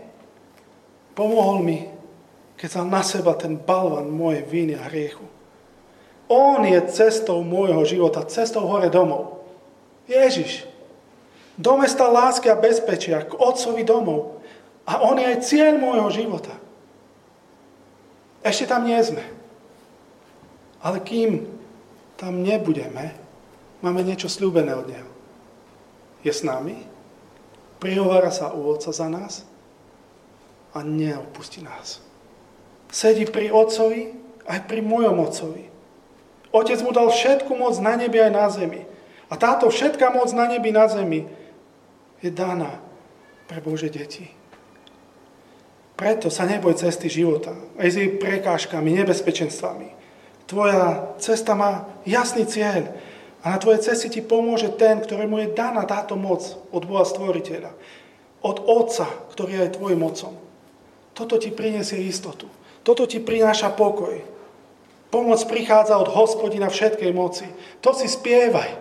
Pomohol 1.15 1.61
mi, 1.63 1.79
keď 2.61 2.69
sa 2.69 2.83
na 2.85 3.03
seba 3.05 3.35
ten 3.35 3.57
balvan 3.57 4.09
moje 4.13 4.45
viny 4.47 4.77
a 4.77 4.87
hriechu. 4.89 5.25
On 6.31 6.63
je 6.63 6.79
cestou 6.95 7.43
môjho 7.43 7.83
života, 7.83 8.23
cestou 8.29 8.69
hore 8.71 8.87
domov. 8.87 9.43
Ježiš. 10.07 10.67
Do 11.59 11.77
mesta 11.77 12.07
lásky 12.07 12.49
a 12.49 12.57
bezpečia, 12.57 13.27
k 13.27 13.35
Otcovi 13.37 13.83
domov. 13.83 14.41
A 14.87 15.03
on 15.05 15.19
je 15.19 15.27
aj 15.27 15.45
cieľ 15.45 15.77
môjho 15.77 16.09
života. 16.11 16.55
Ešte 18.41 18.71
tam 18.71 18.89
nie 18.89 18.97
sme. 19.05 19.21
Ale 20.81 21.05
kým 21.05 21.45
tam 22.17 22.41
nebudeme, 22.41 23.13
máme 23.85 24.01
niečo 24.01 24.33
slúbené 24.33 24.73
od 24.73 24.89
Neho. 24.89 25.11
Je 26.25 26.33
s 26.33 26.41
nami, 26.41 26.90
prihovára 27.81 28.29
sa 28.29 28.53
u 28.53 28.69
Otca 28.69 28.93
za 28.93 29.09
nás 29.09 29.49
a 30.77 30.85
neopustí 30.85 31.65
nás. 31.65 32.05
Sedí 32.93 33.27
pri 33.27 33.51
Otcovi 33.51 34.15
aj 34.47 34.69
pri 34.69 34.85
mojom 34.85 35.17
Otcovi. 35.19 35.65
Otec 36.51 36.79
mu 36.83 36.91
dal 36.93 37.09
všetku 37.11 37.51
moc 37.57 37.79
na 37.79 37.95
nebi 37.95 38.19
aj 38.21 38.33
na 38.35 38.47
zemi. 38.51 38.83
A 39.31 39.39
táto 39.39 39.71
všetká 39.71 40.11
moc 40.11 40.29
na 40.35 40.51
nebi 40.51 40.75
na 40.75 40.91
zemi 40.91 41.27
je 42.19 42.31
daná 42.31 42.83
pre 43.47 43.63
Bože 43.63 43.87
deti. 43.89 44.27
Preto 45.95 46.33
sa 46.33 46.49
neboj 46.49 46.75
cesty 46.75 47.13
života, 47.13 47.55
aj 47.77 47.89
s 47.93 47.99
jej 48.01 48.11
prekážkami, 48.17 48.89
nebezpečenstvami. 49.05 49.89
Tvoja 50.49 51.15
cesta 51.23 51.55
má 51.55 51.87
jasný 52.03 52.49
cieľ 52.49 52.91
a 53.41 53.57
na 53.57 53.59
tvojej 53.59 53.81
ceste 53.81 54.13
ti 54.13 54.21
pomôže 54.21 54.69
ten, 54.77 55.01
ktorému 55.01 55.41
je 55.41 55.57
daná 55.57 55.89
táto 55.89 56.17
moc 56.17 56.45
od 56.73 56.83
Boha 56.85 57.09
Stvoriteľa. 57.09 57.73
Od 58.45 58.57
Otca, 58.69 59.09
ktorý 59.33 59.65
je 59.65 59.77
tvojim 59.77 60.01
mocom. 60.01 60.37
Toto 61.17 61.41
ti 61.41 61.49
prinesie 61.53 62.01
istotu. 62.05 62.49
Toto 62.85 63.05
ti 63.09 63.21
prináša 63.21 63.73
pokoj. 63.73 64.21
Pomoc 65.13 65.41
prichádza 65.49 65.97
od 65.97 66.09
hospodina 66.13 66.69
všetkej 66.69 67.13
moci. 67.13 67.49
To 67.85 67.97
si 67.97 68.09
spievaj. 68.09 68.77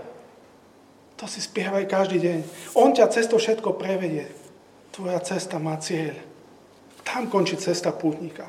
To 1.20 1.28
si 1.28 1.44
spievaj 1.44 1.88
každý 1.88 2.20
deň. 2.24 2.40
On 2.80 2.96
ťa 2.96 3.12
cestou 3.12 3.40
všetko 3.40 3.76
prevedie. 3.76 4.32
Tvoja 4.96 5.20
cesta 5.20 5.60
má 5.60 5.76
cieľ. 5.80 6.16
Tam 7.04 7.28
končí 7.28 7.60
cesta 7.60 7.92
pútnika. 7.92 8.48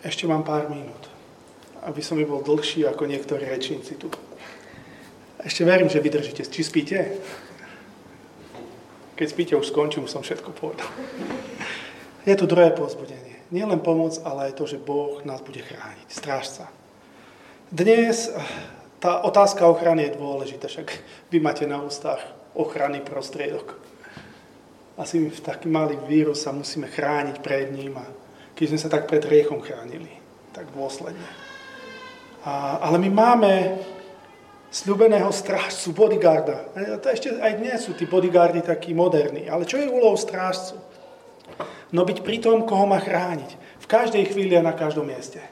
Ešte 0.00 0.24
mám 0.24 0.40
pár 0.40 0.68
minút, 0.72 1.12
aby 1.84 2.00
som 2.04 2.20
bol 2.20 2.44
dlhší 2.44 2.84
ako 2.84 3.08
niektorí 3.08 3.48
rečníci 3.48 3.96
tu. 3.96 4.12
Ešte 5.40 5.64
verím, 5.64 5.88
že 5.88 6.04
vydržíte. 6.04 6.44
Či 6.44 6.60
spíte? 6.60 6.98
Keď 9.16 9.26
spíte, 9.28 9.52
už 9.56 9.72
skončím, 9.72 10.04
som 10.04 10.20
všetko 10.20 10.52
povedal. 10.52 10.88
Je 12.28 12.36
tu 12.36 12.44
druhé 12.44 12.72
pozbudenie. 12.76 13.40
Nie 13.48 13.64
len 13.64 13.80
pomoc, 13.80 14.20
ale 14.24 14.52
aj 14.52 14.56
to, 14.60 14.64
že 14.68 14.78
Boh 14.80 15.24
nás 15.24 15.40
bude 15.40 15.64
chrániť. 15.64 16.06
Strážca. 16.12 16.68
Dnes 17.72 18.28
tá 19.00 19.24
otázka 19.24 19.64
ochrany 19.64 20.08
je 20.08 20.16
dôležitá, 20.20 20.68
však 20.68 20.92
vy 21.32 21.40
máte 21.40 21.64
na 21.64 21.80
ústach 21.80 22.20
ochranný 22.52 23.00
prostriedok. 23.00 23.80
Asi 25.00 25.32
v 25.32 25.40
taký 25.40 25.72
malý 25.72 25.96
vírus 26.04 26.44
sa 26.44 26.52
musíme 26.52 26.84
chrániť 26.84 27.40
pred 27.40 27.72
ním 27.72 27.96
a 27.96 28.04
keď 28.52 28.66
sme 28.68 28.80
sa 28.84 28.92
tak 28.92 29.08
pred 29.08 29.24
riechom 29.24 29.64
chránili, 29.64 30.12
tak 30.52 30.68
dôsledne. 30.76 31.49
Ale 32.44 32.96
my 32.96 33.10
máme 33.12 33.52
sľubeného 34.70 35.28
strážcu, 35.34 35.92
bodyguarda. 35.92 36.72
A 36.72 36.96
to 36.96 37.10
ešte 37.10 37.34
aj 37.36 37.52
dnes 37.58 37.78
sú 37.84 37.92
tí 37.92 38.06
bodyguardi 38.06 38.62
takí 38.62 38.94
moderní. 38.94 39.50
Ale 39.50 39.66
čo 39.66 39.76
je 39.76 39.90
úlohou 39.90 40.16
strážcu? 40.16 40.78
No 41.90 42.06
byť 42.06 42.22
pri 42.22 42.38
tom, 42.38 42.64
koho 42.64 42.86
má 42.86 43.02
chrániť. 43.02 43.58
V 43.82 43.86
každej 43.90 44.30
chvíli 44.30 44.54
a 44.54 44.62
na 44.62 44.70
každom 44.70 45.10
mieste. 45.10 45.42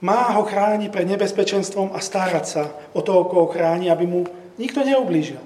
Má 0.00 0.32
ho 0.34 0.46
chrániť 0.46 0.88
pred 0.88 1.06
nebezpečenstvom 1.10 1.92
a 1.92 2.00
starať 2.00 2.44
sa 2.48 2.64
o 2.96 3.04
toho, 3.04 3.28
koho 3.28 3.52
chráni, 3.52 3.92
aby 3.92 4.08
mu 4.08 4.24
nikto 4.56 4.80
neublížil. 4.80 5.42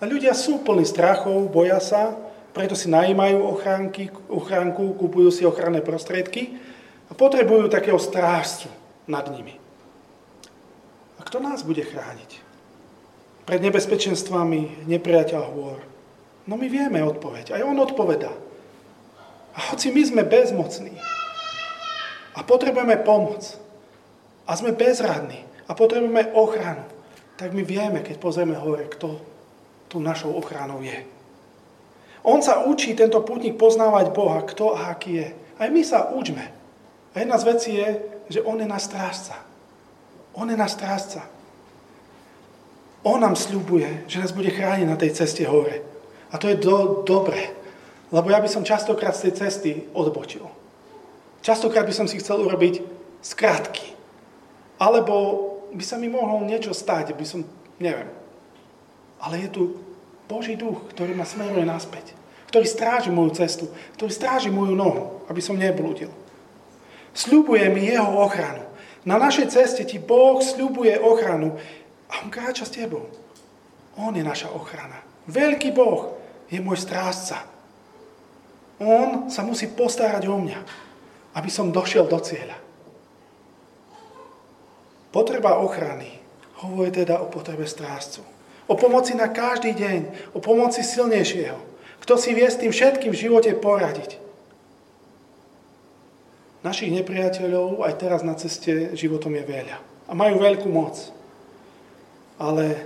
A 0.00 0.08
ľudia 0.08 0.32
sú 0.32 0.64
plní 0.64 0.88
strachov, 0.88 1.52
boja 1.52 1.78
sa, 1.78 2.16
preto 2.50 2.74
si 2.74 2.90
najímajú 2.90 3.38
ochránky, 3.44 4.10
ochránku, 4.26 4.96
kupujú 4.98 5.30
si 5.30 5.44
ochranné 5.46 5.84
prostriedky 5.84 6.58
a 7.06 7.14
potrebujú 7.14 7.70
takého 7.70 8.00
strážcu 8.00 8.72
nad 9.10 9.26
nimi. 9.28 9.58
A 11.18 11.26
kto 11.26 11.42
nás 11.42 11.66
bude 11.66 11.82
chrániť? 11.82 12.40
Pred 13.44 13.60
nebezpečenstvami 13.66 14.86
nepriateľ 14.86 15.42
hôr. 15.50 15.82
No 16.46 16.54
my 16.54 16.70
vieme 16.70 17.02
odpoveď. 17.02 17.58
Aj 17.58 17.62
on 17.66 17.76
odpovedá. 17.76 18.30
A 19.52 19.74
hoci 19.74 19.90
my 19.90 20.02
sme 20.06 20.22
bezmocní 20.22 20.94
a 22.38 22.40
potrebujeme 22.46 23.02
pomoc 23.02 23.58
a 24.46 24.54
sme 24.54 24.70
bezradní 24.70 25.42
a 25.66 25.74
potrebujeme 25.74 26.30
ochranu, 26.32 26.86
tak 27.34 27.50
my 27.50 27.66
vieme, 27.66 28.02
keď 28.02 28.16
pozrieme 28.22 28.54
hore, 28.54 28.86
kto 28.86 29.18
tu 29.90 29.98
našou 29.98 30.38
ochranou 30.38 30.82
je. 30.86 31.02
On 32.22 32.38
sa 32.44 32.62
učí, 32.68 32.94
tento 32.94 33.18
pútnik, 33.24 33.56
poznávať 33.56 34.12
Boha, 34.12 34.44
kto 34.44 34.76
a 34.76 34.92
aký 34.92 35.10
je. 35.24 35.28
Aj 35.56 35.68
my 35.72 35.82
sa 35.82 36.12
učme. 36.12 36.52
A 37.10 37.14
jedna 37.16 37.40
z 37.40 37.48
vecí 37.48 37.70
je, 37.74 37.88
že 38.30 38.40
On 38.46 38.54
je 38.56 38.64
náš 38.64 38.86
strážca. 38.86 39.34
On 40.38 40.46
je 40.46 40.54
náš 40.54 40.78
strážca. 40.78 41.26
On 43.02 43.18
nám 43.18 43.34
sľubuje, 43.34 44.06
že 44.06 44.22
nás 44.22 44.30
bude 44.30 44.54
chrániť 44.54 44.86
na 44.86 44.94
tej 44.94 45.10
ceste 45.10 45.42
hore. 45.42 45.82
A 46.30 46.38
to 46.38 46.46
je 46.46 46.62
do, 46.62 47.02
dobré. 47.02 47.50
Lebo 48.14 48.30
ja 48.30 48.38
by 48.38 48.46
som 48.46 48.62
častokrát 48.62 49.18
z 49.18 49.28
tej 49.28 49.32
cesty 49.34 49.70
odbočil. 49.90 50.46
Častokrát 51.42 51.82
by 51.82 51.94
som 51.96 52.06
si 52.06 52.22
chcel 52.22 52.38
urobiť 52.44 52.84
skratky. 53.24 53.96
Alebo 54.78 55.14
by 55.74 55.84
sa 55.84 55.98
mi 55.98 56.06
mohlo 56.06 56.44
niečo 56.46 56.70
stať, 56.70 57.16
by 57.16 57.24
som, 57.26 57.42
neviem. 57.82 58.08
Ale 59.18 59.42
je 59.42 59.48
tu 59.48 59.62
Boží 60.28 60.54
duch, 60.54 60.86
ktorý 60.94 61.16
ma 61.16 61.26
smeruje 61.26 61.66
naspäť. 61.66 62.14
Ktorý 62.52 62.66
stráži 62.68 63.10
moju 63.10 63.34
cestu. 63.34 63.66
Ktorý 63.96 64.12
stráži 64.12 64.52
moju 64.52 64.76
nohu, 64.76 65.24
aby 65.26 65.40
som 65.40 65.58
neblúdil. 65.58 66.12
Sľubuje 67.14 67.66
mi 67.74 67.90
jeho 67.90 68.22
ochranu. 68.22 68.62
Na 69.04 69.16
našej 69.16 69.50
ceste 69.50 69.82
ti 69.88 69.96
Boh 69.96 70.38
sľubuje 70.44 71.00
ochranu 71.00 71.56
a 72.12 72.20
on 72.22 72.28
kráča 72.28 72.68
s 72.68 72.74
tebou. 72.76 73.08
On 73.96 74.12
je 74.12 74.22
naša 74.22 74.52
ochrana. 74.52 75.00
Veľký 75.26 75.72
Boh 75.72 76.20
je 76.52 76.60
môj 76.60 76.84
strážca. 76.84 77.44
On 78.80 79.28
sa 79.28 79.44
musí 79.44 79.68
postarať 79.68 80.24
o 80.28 80.36
mňa, 80.40 80.60
aby 81.36 81.50
som 81.52 81.72
došiel 81.72 82.08
do 82.08 82.16
cieľa. 82.20 82.56
Potreba 85.10 85.58
ochrany 85.58 86.22
hovorí 86.62 86.94
teda 86.94 87.18
o 87.18 87.26
potrebe 87.26 87.66
strážcu. 87.66 88.22
O 88.70 88.78
pomoci 88.78 89.18
na 89.18 89.26
každý 89.26 89.74
deň. 89.74 90.32
O 90.36 90.38
pomoci 90.38 90.86
silnejšieho. 90.86 91.58
Kto 92.00 92.14
si 92.14 92.30
vie 92.30 92.46
s 92.46 92.60
tým 92.62 92.70
všetkým 92.70 93.10
v 93.10 93.20
živote 93.26 93.50
poradiť. 93.58 94.29
Našich 96.60 96.92
nepriateľov 96.92 97.88
aj 97.88 97.94
teraz 97.96 98.20
na 98.20 98.36
ceste 98.36 98.92
životom 98.92 99.32
je 99.32 99.44
veľa. 99.48 99.76
A 100.08 100.12
majú 100.12 100.44
veľkú 100.44 100.68
moc. 100.68 100.96
Ale 102.36 102.84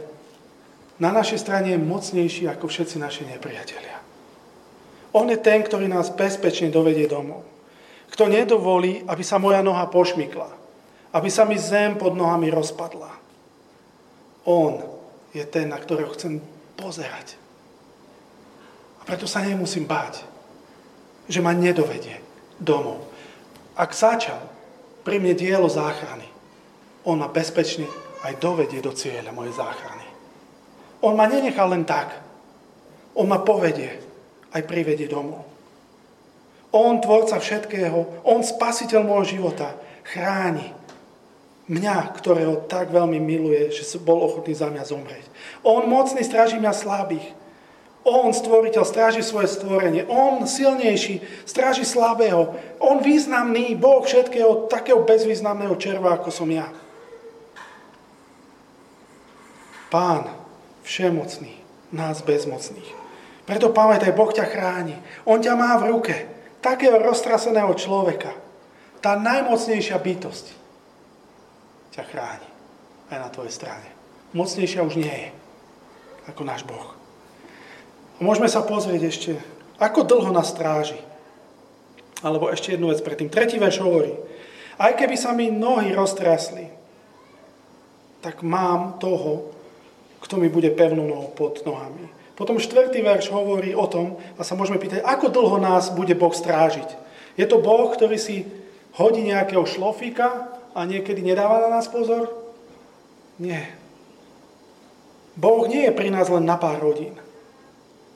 na 1.03 1.11
našej 1.11 1.43
strane 1.43 1.75
je 1.75 1.81
mocnejší 1.83 2.47
ako 2.47 2.71
všetci 2.71 3.03
naši 3.03 3.27
nepriatelia. 3.27 3.99
On 5.15 5.27
je 5.27 5.39
ten, 5.39 5.63
ktorý 5.63 5.91
nás 5.91 6.15
bezpečne 6.15 6.71
dovedie 6.71 7.11
domov. 7.11 7.43
Kto 8.15 8.31
nedovolí, 8.31 9.03
aby 9.11 9.23
sa 9.27 9.43
moja 9.43 9.59
noha 9.63 9.91
pošmykla. 9.91 10.51
Aby 11.15 11.31
sa 11.31 11.43
mi 11.43 11.59
zem 11.59 11.99
pod 11.99 12.15
nohami 12.15 12.51
rozpadla. 12.51 13.11
On 14.47 14.79
je 15.35 15.43
ten, 15.47 15.67
na 15.67 15.79
ktorého 15.79 16.15
chcem 16.15 16.39
pozerať. 16.79 17.39
A 18.99 19.07
preto 19.07 19.27
sa 19.27 19.43
nemusím 19.43 19.87
báť, 19.87 20.23
že 21.27 21.43
ma 21.43 21.51
nedovedie 21.51 22.23
domov. 22.59 23.13
Ak 23.75 23.91
začal 23.93 24.39
pri 25.03 25.19
mne 25.19 25.35
dielo 25.35 25.67
záchrany, 25.67 26.27
on 27.05 27.21
ma 27.21 27.29
bezpečne 27.29 27.85
aj 28.25 28.41
dovedie 28.41 28.81
do 28.81 28.95
cieľa 28.95 29.35
mojej 29.35 29.59
záchrany. 29.59 30.07
On 31.05 31.13
ma 31.13 31.29
nenechá 31.29 31.69
len 31.69 31.85
tak. 31.85 32.17
On 33.13 33.29
ma 33.29 33.43
povedie, 33.45 34.01
aj 34.57 34.63
privedie 34.65 35.11
domov. 35.11 35.45
On, 36.75 36.99
tvorca 36.99 37.39
všetkého, 37.39 38.25
on, 38.27 38.41
spasiteľ 38.43 39.07
môjho 39.07 39.39
života, 39.39 39.79
chráni 40.03 40.75
Mňa, 41.65 42.13
ktorého 42.21 42.69
tak 42.69 42.93
veľmi 42.93 43.17
miluje, 43.17 43.73
že 43.73 43.97
bol 43.97 44.21
ochotný 44.21 44.53
za 44.53 44.69
mňa 44.69 44.85
zomrieť. 44.85 45.25
On 45.65 45.89
mocný 45.89 46.21
stráži 46.21 46.61
mňa 46.61 46.73
slabých. 46.77 47.25
On, 48.05 48.29
stvoriteľ, 48.37 48.85
stráži 48.85 49.25
svoje 49.25 49.49
stvorenie. 49.49 50.05
On, 50.12 50.45
silnejší, 50.45 51.25
stráži 51.49 51.88
slabého. 51.88 52.53
On, 52.77 53.01
významný, 53.01 53.73
Boh 53.81 54.05
všetkého, 54.05 54.69
takého 54.69 55.01
bezvýznamného 55.09 55.73
červa, 55.81 56.21
ako 56.21 56.29
som 56.29 56.45
ja. 56.53 56.69
Pán, 59.88 60.29
všemocný, 60.85 61.57
nás 61.97 62.21
bezmocných. 62.21 62.93
Preto 63.49 63.73
pamätaj, 63.73 64.12
Boh 64.12 64.29
ťa 64.29 64.53
chráni. 64.53 64.97
On 65.25 65.40
ťa 65.40 65.57
má 65.57 65.81
v 65.81 65.88
ruke. 65.97 66.14
Takého 66.61 67.01
roztraseného 67.01 67.73
človeka. 67.73 68.37
Tá 69.01 69.17
najmocnejšia 69.17 69.97
bytosť 69.97 70.47
ťa 71.97 72.03
chráni. 72.09 72.49
Aj 73.09 73.21
na 73.21 73.33
tvojej 73.33 73.53
strane. 73.53 73.88
Mocnejšia 74.37 74.85
už 74.85 75.01
nie 75.01 75.12
je 75.12 75.29
ako 76.29 76.43
náš 76.45 76.64
Boh. 76.69 77.04
Môžeme 78.25 78.49
sa 78.49 78.65
pozrieť 78.65 79.03
ešte, 79.05 79.33
ako 79.77 80.09
dlho 80.09 80.33
nás 80.33 80.49
stráži. 80.49 80.97
Alebo 82.25 82.49
ešte 82.49 82.73
jednu 82.73 82.89
vec 82.89 83.05
predtým. 83.05 83.29
Tretí 83.29 83.61
verš 83.61 83.85
hovorí, 83.85 84.17
aj 84.81 84.97
keby 84.97 85.13
sa 85.13 85.37
mi 85.37 85.53
nohy 85.53 85.93
roztrasli, 85.93 86.73
tak 88.25 88.41
mám 88.41 88.97
toho, 88.97 89.53
kto 90.25 90.41
mi 90.41 90.49
bude 90.49 90.73
pevnou 90.73 91.05
nohou 91.05 91.37
pod 91.37 91.61
nohami. 91.69 92.09
Potom 92.33 92.57
štvrtý 92.57 93.05
verš 93.05 93.29
hovorí 93.29 93.77
o 93.77 93.85
tom, 93.85 94.17
a 94.41 94.43
sa 94.43 94.57
môžeme 94.57 94.81
pýtať, 94.81 95.05
ako 95.05 95.29
dlho 95.29 95.61
nás 95.61 95.93
bude 95.93 96.17
Boh 96.17 96.33
strážiť. 96.33 96.89
Je 97.37 97.45
to 97.45 97.61
Boh, 97.61 97.93
ktorý 97.93 98.17
si 98.17 98.49
hodí 98.97 99.21
nejakého 99.21 99.69
šlofíka 99.69 100.49
a 100.73 100.81
niekedy 100.89 101.21
nedáva 101.21 101.61
na 101.61 101.77
nás 101.77 101.93
pozor? 101.93 102.33
Nie. 103.37 103.77
Boh 105.37 105.69
nie 105.69 105.85
je 105.85 105.93
pri 105.93 106.09
nás 106.09 106.33
len 106.33 106.49
na 106.49 106.57
pár 106.57 106.81
hodín. 106.81 107.21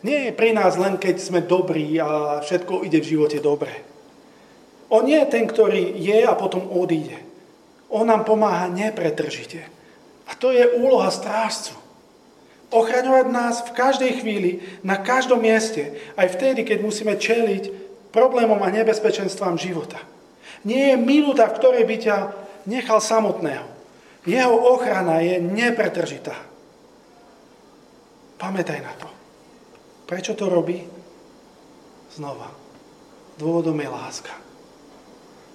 Nie 0.07 0.31
je 0.31 0.33
pri 0.37 0.55
nás 0.55 0.79
len, 0.79 0.95
keď 0.95 1.17
sme 1.19 1.41
dobrí 1.43 1.99
a 1.99 2.39
všetko 2.39 2.87
ide 2.87 3.03
v 3.03 3.11
živote 3.19 3.39
dobre. 3.43 3.73
On 4.89 5.03
nie 5.05 5.19
je 5.21 5.33
ten, 5.33 5.45
ktorý 5.45 5.99
je 5.99 6.23
a 6.23 6.39
potom 6.39 6.71
odíde. 6.71 7.19
On 7.91 8.07
nám 8.07 8.25
pomáha 8.25 8.71
nepretržite. 8.71 9.67
A 10.29 10.37
to 10.37 10.55
je 10.55 10.65
úloha 10.79 11.09
strážcu. 11.11 11.77
Ochraňovať 12.69 13.27
nás 13.33 13.65
v 13.65 13.75
každej 13.75 14.13
chvíli, 14.21 14.51
na 14.85 15.01
každom 15.01 15.41
mieste, 15.41 15.97
aj 16.21 16.37
vtedy, 16.37 16.69
keď 16.69 16.85
musíme 16.85 17.17
čeliť 17.17 17.73
problémom 18.13 18.61
a 18.61 18.69
nebezpečenstvám 18.69 19.57
života. 19.57 19.97
Nie 20.69 20.93
je 20.93 20.97
minúta, 21.01 21.49
v 21.49 21.57
ktorej 21.57 21.85
by 21.89 21.97
ťa 21.97 22.17
nechal 22.69 23.01
samotného. 23.01 23.65
Jeho 24.29 24.57
ochrana 24.77 25.25
je 25.25 25.41
nepretržitá. 25.41 26.37
Pamätaj 28.37 28.81
na 28.85 28.93
to. 29.01 29.18
Prečo 30.09 30.33
to 30.33 30.49
robí? 30.49 30.89
Znova. 32.17 32.49
Dôvodom 33.37 33.77
je 33.77 33.89
láska. 33.93 34.33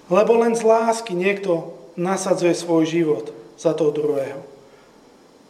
Lebo 0.06 0.38
len 0.38 0.54
z 0.54 0.62
lásky 0.62 1.10
niekto 1.10 1.74
nasadzuje 1.98 2.54
svoj 2.54 2.86
život 2.86 3.34
za 3.58 3.74
toho 3.74 3.90
druhého. 3.90 4.40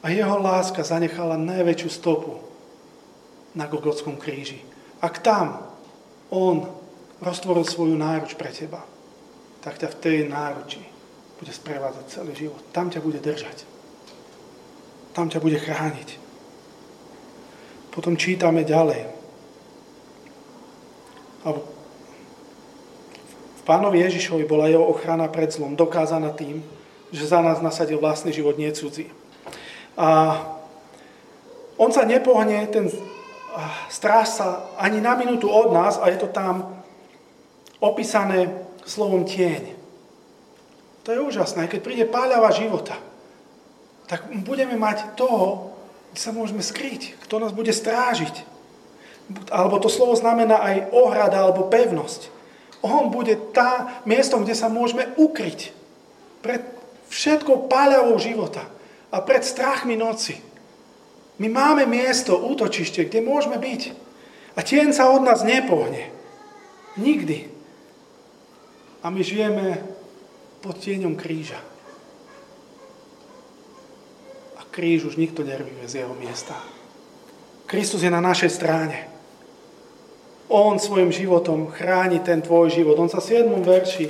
A 0.01 0.09
jeho 0.09 0.41
láska 0.41 0.81
zanechala 0.81 1.37
najväčšiu 1.37 1.91
stopu 1.93 2.41
na 3.53 3.69
Gogotskom 3.69 4.17
kríži. 4.17 4.65
Ak 5.05 5.21
tam 5.21 5.61
on 6.33 6.65
roztvoril 7.21 7.69
svoju 7.69 7.97
náruč 7.97 8.37
pre 8.41 8.53
teba, 8.53 8.85
tak 9.61 9.81
ťa 9.81 9.89
v 9.93 10.01
tej 10.01 10.19
náruči 10.29 10.81
bude 11.41 11.53
sprevádzať 11.53 12.05
celý 12.09 12.33
život. 12.37 12.61
Tam 12.73 12.89
ťa 12.89 13.01
bude 13.05 13.21
držať. 13.21 13.69
Tam 15.13 15.29
ťa 15.29 15.41
bude 15.45 15.61
chrániť. 15.61 16.24
Potom 17.95 18.19
čítame 18.19 18.67
ďalej. 18.67 19.07
A 21.47 21.55
v 21.55 23.63
pánovi 23.63 24.03
Ježišovi 24.03 24.51
bola 24.51 24.67
jeho 24.67 24.83
ochrana 24.83 25.31
pred 25.31 25.55
zlom 25.55 25.79
dokázaná 25.79 26.35
tým, 26.35 26.59
že 27.15 27.31
za 27.31 27.39
nás 27.39 27.63
nasadil 27.63 28.03
vlastný 28.03 28.35
život, 28.35 28.59
nie 28.59 28.75
cudzí. 28.75 29.15
A 29.95 30.43
on 31.79 31.95
sa 31.95 32.03
nepohne, 32.03 32.67
ten 32.67 32.91
stráž 33.87 34.43
sa 34.43 34.75
ani 34.75 34.99
na 34.99 35.15
minútu 35.15 35.47
od 35.47 35.71
nás 35.71 35.95
a 36.03 36.11
je 36.11 36.19
to 36.19 36.27
tam 36.27 36.83
opísané 37.79 38.51
slovom 38.83 39.23
tieň. 39.23 39.71
To 41.07 41.15
je 41.15 41.23
úžasné. 41.23 41.71
Keď 41.71 41.81
príde 41.85 42.11
páľava 42.11 42.51
života, 42.51 42.99
tak 44.11 44.27
budeme 44.43 44.75
mať 44.75 45.15
toho, 45.15 45.74
sa 46.15 46.31
môžeme 46.31 46.63
skryť, 46.63 47.19
kto 47.27 47.43
nás 47.43 47.51
bude 47.51 47.75
strážiť. 47.75 48.47
Alebo 49.51 49.81
to 49.81 49.89
slovo 49.89 50.15
znamená 50.15 50.61
aj 50.61 50.95
ohrada 50.95 51.43
alebo 51.43 51.67
pevnosť. 51.69 52.31
On 52.85 53.09
bude 53.09 53.37
tá 53.57 54.03
miestom, 54.05 54.45
kde 54.45 54.53
sa 54.53 54.69
môžeme 54.69 55.09
ukryť 55.17 55.73
pred 56.45 56.61
všetkou 57.09 57.73
páľavou 57.73 58.21
života 58.21 58.69
a 59.09 59.25
pred 59.25 59.41
strachmi 59.41 59.97
noci. 59.97 60.37
My 61.41 61.49
máme 61.49 61.89
miesto, 61.89 62.37
útočište, 62.37 63.09
kde 63.09 63.25
môžeme 63.25 63.59
byť. 63.59 63.83
A 64.55 64.61
tieň 64.63 64.95
sa 64.95 65.11
od 65.11 65.27
nás 65.27 65.43
nepohne. 65.43 66.13
Nikdy. 66.95 67.51
A 69.03 69.11
my 69.11 69.21
žijeme 69.25 69.83
pod 70.63 70.79
tieňom 70.79 71.19
kríža. 71.19 71.59
A 74.57 74.63
kríž 74.75 75.07
už 75.07 75.15
nikto 75.15 75.47
nervíme 75.47 75.87
z 75.87 76.03
jeho 76.03 76.19
miesta. 76.19 76.59
Kristus 77.71 78.03
je 78.03 78.11
na 78.11 78.19
našej 78.19 78.51
strane. 78.51 79.07
On 80.51 80.75
svojim 80.77 81.15
životom 81.15 81.71
chráni 81.71 82.19
ten 82.19 82.43
tvoj 82.43 82.75
život. 82.75 82.99
On 82.99 83.07
sa 83.07 83.23
v 83.23 83.47
7. 83.47 83.63
verši 83.63 84.07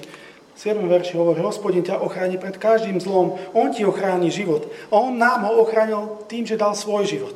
v 0.54 0.58
7. 0.62 0.86
verši 0.86 1.18
hovorí, 1.18 1.42
hospodin 1.42 1.82
ťa 1.82 1.98
ochráni 1.98 2.38
pred 2.38 2.54
každým 2.54 3.02
zlom, 3.02 3.34
on 3.58 3.74
ti 3.74 3.82
ochráni 3.82 4.30
život. 4.30 4.70
A 4.86 5.02
on 5.02 5.18
nám 5.18 5.50
ho 5.50 5.66
ochránil 5.66 6.22
tým, 6.30 6.46
že 6.46 6.54
dal 6.54 6.78
svoj 6.78 7.10
život. 7.10 7.34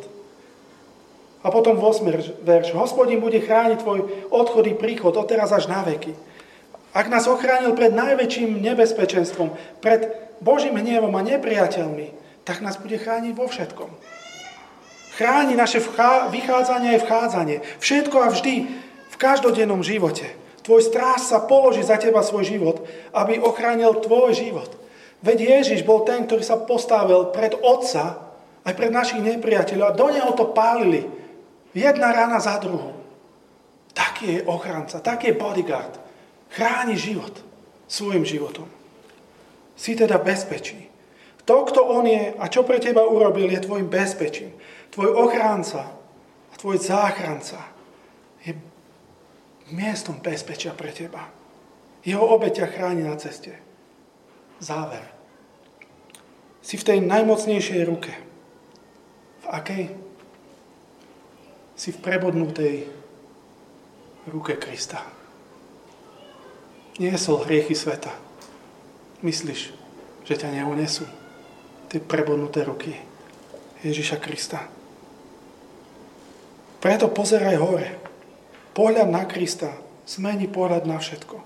A 1.42 1.50
potom 1.50 1.74
v 1.74 1.82
8. 1.82 2.46
verš, 2.46 2.78
hospodin 2.78 3.18
bude 3.18 3.42
chrániť 3.42 3.82
tvoj 3.82 4.30
odchody, 4.30 4.78
príchod, 4.78 5.10
od 5.18 5.26
teraz 5.26 5.50
až 5.50 5.66
na 5.66 5.82
veky. 5.82 6.14
Ak 6.94 7.10
nás 7.10 7.26
ochránil 7.26 7.74
pred 7.74 7.90
najväčším 7.90 8.62
nebezpečenstvom, 8.62 9.50
pred 9.82 10.14
Božím 10.38 10.78
hnievom 10.78 11.10
a 11.18 11.22
nepriateľmi, 11.26 12.27
tak 12.48 12.64
nás 12.64 12.80
bude 12.80 12.96
chrániť 12.96 13.36
vo 13.36 13.44
všetkom. 13.44 13.92
Chráni 15.20 15.52
naše 15.52 15.84
vychádzanie 16.32 16.96
a 16.96 17.02
vchádzanie. 17.04 17.60
Všetko 17.76 18.16
a 18.24 18.32
vždy, 18.32 18.54
v 19.12 19.16
každodennom 19.20 19.84
živote. 19.84 20.24
Tvoj 20.64 20.88
stráž 20.88 21.28
sa 21.28 21.44
položí 21.44 21.84
za 21.84 22.00
teba 22.00 22.24
svoj 22.24 22.48
život, 22.48 22.88
aby 23.12 23.36
ochránil 23.36 24.00
tvoj 24.00 24.32
život. 24.32 24.72
Veď 25.20 25.60
Ježiš 25.60 25.84
bol 25.84 26.08
ten, 26.08 26.24
ktorý 26.24 26.40
sa 26.40 26.56
postavil 26.56 27.28
pred 27.36 27.52
Otca, 27.52 28.32
aj 28.64 28.72
pred 28.72 28.88
našich 28.88 29.20
nepriateľov 29.20 29.86
a 29.92 29.96
do 29.98 30.08
neho 30.08 30.32
to 30.32 30.48
pálili. 30.56 31.04
Jedna 31.76 32.16
rána 32.16 32.40
za 32.40 32.56
druhou. 32.56 32.96
Taký 33.92 34.40
je 34.40 34.46
ochranca, 34.48 35.04
taký 35.04 35.36
je 35.36 35.40
bodyguard. 35.40 36.00
Chráni 36.48 36.96
život 36.96 37.36
svojim 37.84 38.24
životom. 38.24 38.70
Si 39.76 39.92
teda 39.92 40.16
bezpečí. 40.16 40.87
To, 41.48 41.64
kto 41.64 41.80
on 41.80 42.04
je 42.04 42.36
a 42.36 42.44
čo 42.52 42.60
pre 42.60 42.76
teba 42.76 43.08
urobil, 43.08 43.48
je 43.48 43.64
tvojim 43.64 43.88
bezpečím. 43.88 44.52
Tvoj 44.92 45.16
ochránca 45.16 45.96
a 46.52 46.54
tvoj 46.60 46.76
záchranca 46.76 47.72
je 48.44 48.52
miestom 49.72 50.20
bezpečia 50.20 50.76
pre 50.76 50.92
teba. 50.92 51.32
Jeho 52.04 52.20
obeťa 52.20 52.68
chráni 52.68 53.08
na 53.08 53.16
ceste. 53.16 53.56
Záver. 54.60 55.00
Si 56.60 56.76
v 56.76 56.84
tej 56.84 56.98
najmocnejšej 57.08 57.80
ruke. 57.88 58.12
V 59.40 59.46
akej? 59.48 59.84
Si 61.80 61.96
v 61.96 61.98
prebodnutej 62.04 62.92
ruke 64.28 64.60
Krista. 64.60 65.00
Niesol 67.00 67.40
hriechy 67.48 67.72
sveta. 67.72 68.12
Myslíš, 69.24 69.72
že 70.28 70.34
ťa 70.36 70.52
neunesú? 70.60 71.08
Tie 71.88 72.04
prebodnuté 72.04 72.68
ruky 72.68 72.92
Ježiša 73.80 74.20
Krista. 74.20 74.60
Preto 76.78 77.08
pozeraj 77.08 77.56
hore. 77.56 77.88
Pohľad 78.76 79.08
na 79.08 79.24
Krista 79.24 79.72
zmení 80.08 80.48
pohľad 80.48 80.88
na 80.88 80.96
všetko. 80.96 81.36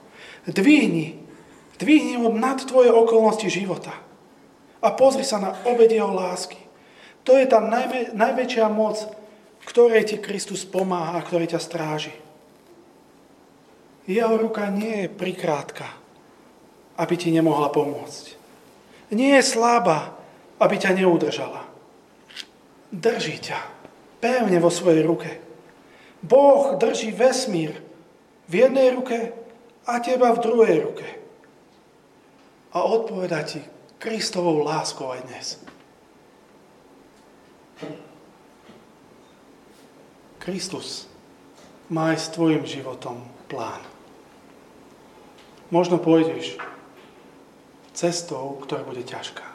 Dvihni, 0.50 1.18
dvihni 1.78 2.18
ho 2.18 2.30
nad 2.30 2.62
tvoje 2.62 2.90
okolnosti 2.94 3.46
života 3.50 3.94
a 4.82 4.88
pozri 4.94 5.26
sa 5.26 5.42
na 5.42 5.50
obed 5.66 5.90
jeho 5.90 6.10
lásky. 6.10 6.58
To 7.22 7.38
je 7.38 7.46
tá 7.46 7.62
najmä, 7.62 8.14
najväčšia 8.14 8.66
moc, 8.70 8.98
ktorej 9.66 10.10
ti 10.10 10.16
Kristus 10.18 10.66
pomáha 10.66 11.18
a 11.18 11.26
ktorej 11.26 11.54
ťa 11.54 11.60
stráži. 11.62 12.14
Jeho 14.10 14.34
ruka 14.34 14.66
nie 14.74 15.06
je 15.06 15.14
prikrátka, 15.14 15.86
aby 16.98 17.14
ti 17.14 17.30
nemohla 17.30 17.70
pomôcť. 17.70 18.34
Nie 19.14 19.38
je 19.38 19.54
slabá, 19.54 20.18
aby 20.62 20.78
ťa 20.78 20.94
neudržala. 20.94 21.66
Drží 22.94 23.42
ťa 23.42 23.58
pevne 24.22 24.62
vo 24.62 24.70
svojej 24.70 25.02
ruke. 25.02 25.42
Boh 26.22 26.78
drží 26.78 27.10
vesmír 27.10 27.74
v 28.46 28.52
jednej 28.54 28.94
ruke 28.94 29.34
a 29.82 29.98
teba 29.98 30.30
v 30.30 30.42
druhej 30.42 30.78
ruke. 30.86 31.08
A 32.72 32.86
odpoveda 32.86 33.42
ti 33.42 33.58
Kristovou 33.98 34.62
láskou 34.62 35.10
aj 35.10 35.20
dnes. 35.26 35.46
Kristus 40.42 41.06
má 41.90 42.14
aj 42.14 42.18
s 42.18 42.32
tvojim 42.34 42.66
životom 42.66 43.22
plán. 43.46 43.78
Možno 45.70 46.02
pôjdeš 46.02 46.58
cestou, 47.94 48.58
ktorá 48.64 48.82
bude 48.82 49.06
ťažká. 49.06 49.51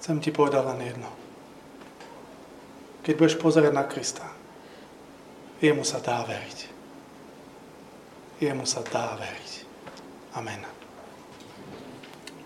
Chcem 0.00 0.16
ti 0.16 0.32
povedať 0.32 0.64
len 0.64 0.80
jedno. 0.80 1.10
Keď 3.04 3.14
budeš 3.20 3.36
pozerať 3.36 3.72
na 3.76 3.84
Krista, 3.84 4.24
jemu 5.60 5.84
sa 5.84 6.00
dá 6.00 6.24
veriť. 6.24 6.58
Jemu 8.40 8.64
sa 8.64 8.80
dá 8.80 9.12
veriť. 9.20 9.52
Amen. 10.40 10.64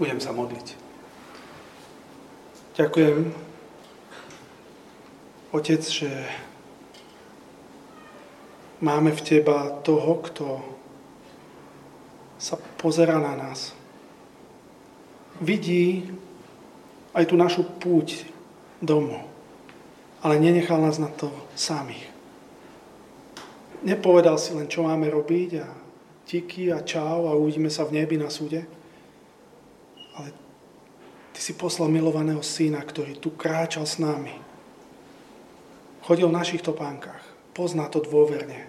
Budem 0.02 0.18
sa 0.18 0.34
modliť. 0.34 0.74
Ďakujem 2.74 3.30
Otec, 5.55 5.82
že 5.86 6.11
máme 8.82 9.14
v 9.14 9.22
Teba 9.22 9.70
toho, 9.86 10.18
kto 10.26 10.46
sa 12.34 12.59
pozera 12.82 13.22
na 13.22 13.38
nás. 13.38 13.70
Vidí 15.38 16.11
aj 17.15 17.25
tú 17.31 17.35
našu 17.39 17.62
púť 17.79 18.27
domov, 18.83 19.25
ale 20.21 20.43
nenechal 20.43 20.83
nás 20.83 20.99
na 20.99 21.09
to 21.09 21.31
samých. 21.55 22.11
Nepovedal 23.87 24.41
si 24.41 24.53
len, 24.57 24.67
čo 24.67 24.85
máme 24.85 25.09
robiť 25.09 25.51
a 25.61 25.69
tiky 26.25 26.73
a 26.73 26.83
čau 26.83 27.29
a 27.29 27.37
uvidíme 27.37 27.69
sa 27.69 27.85
v 27.85 28.01
nebi 28.01 28.17
na 28.17 28.33
súde. 28.33 28.65
Ale 30.17 30.33
Ty 31.35 31.41
si 31.41 31.53
poslal 31.55 31.93
milovaného 31.93 32.41
syna, 32.41 32.81
ktorý 32.81 33.19
tu 33.19 33.35
kráčal 33.35 33.85
s 33.85 34.01
nami 34.01 34.45
chodil 36.05 36.29
v 36.29 36.37
našich 36.37 36.61
topánkach, 36.61 37.25
pozná 37.57 37.89
to 37.89 38.05
dôverne. 38.05 38.69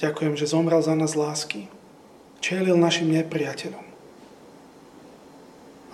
Ďakujem, 0.00 0.34
že 0.34 0.50
zomrel 0.50 0.80
za 0.80 0.96
nás 0.96 1.12
lásky, 1.12 1.68
čelil 2.40 2.76
našim 2.80 3.12
nepriateľom. 3.12 3.83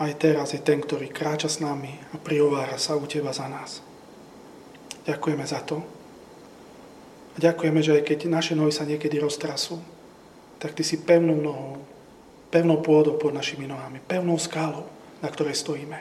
Aj 0.00 0.12
teraz 0.16 0.56
je 0.56 0.60
ten, 0.64 0.80
ktorý 0.80 1.12
kráča 1.12 1.52
s 1.52 1.60
nami 1.60 1.92
a 2.10 2.16
priovára 2.16 2.80
sa 2.80 2.96
u 2.96 3.04
Teba 3.04 3.36
za 3.36 3.44
nás. 3.52 3.84
Ďakujeme 5.04 5.44
za 5.44 5.60
to. 5.60 5.84
A 7.34 7.38
ďakujeme, 7.38 7.84
že 7.84 8.00
aj 8.00 8.02
keď 8.08 8.18
naše 8.32 8.56
nohy 8.56 8.72
sa 8.72 8.88
niekedy 8.88 9.20
roztrasú, 9.20 9.76
tak 10.56 10.72
Ty 10.72 10.82
si 10.82 11.04
pevnou 11.04 11.36
nohou, 11.36 11.84
pevnou 12.48 12.80
pôdou 12.80 13.20
pod 13.20 13.36
našimi 13.36 13.68
nohami, 13.68 14.00
pevnou 14.00 14.40
skálou, 14.40 14.88
na 15.20 15.28
ktorej 15.28 15.60
stojíme, 15.60 16.00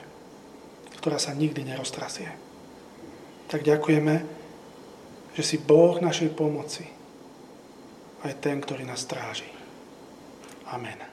ktorá 0.96 1.20
sa 1.20 1.36
nikdy 1.36 1.68
neroztrasie 1.68 2.50
tak 3.50 3.66
ďakujeme, 3.66 4.16
že 5.34 5.44
si 5.44 5.58
Boh 5.58 5.98
našej 5.98 6.38
pomoci, 6.38 6.86
aj 8.22 8.38
ten, 8.38 8.62
ktorý 8.62 8.86
nás 8.86 9.02
stráži. 9.02 9.50
Amen. 10.70 11.09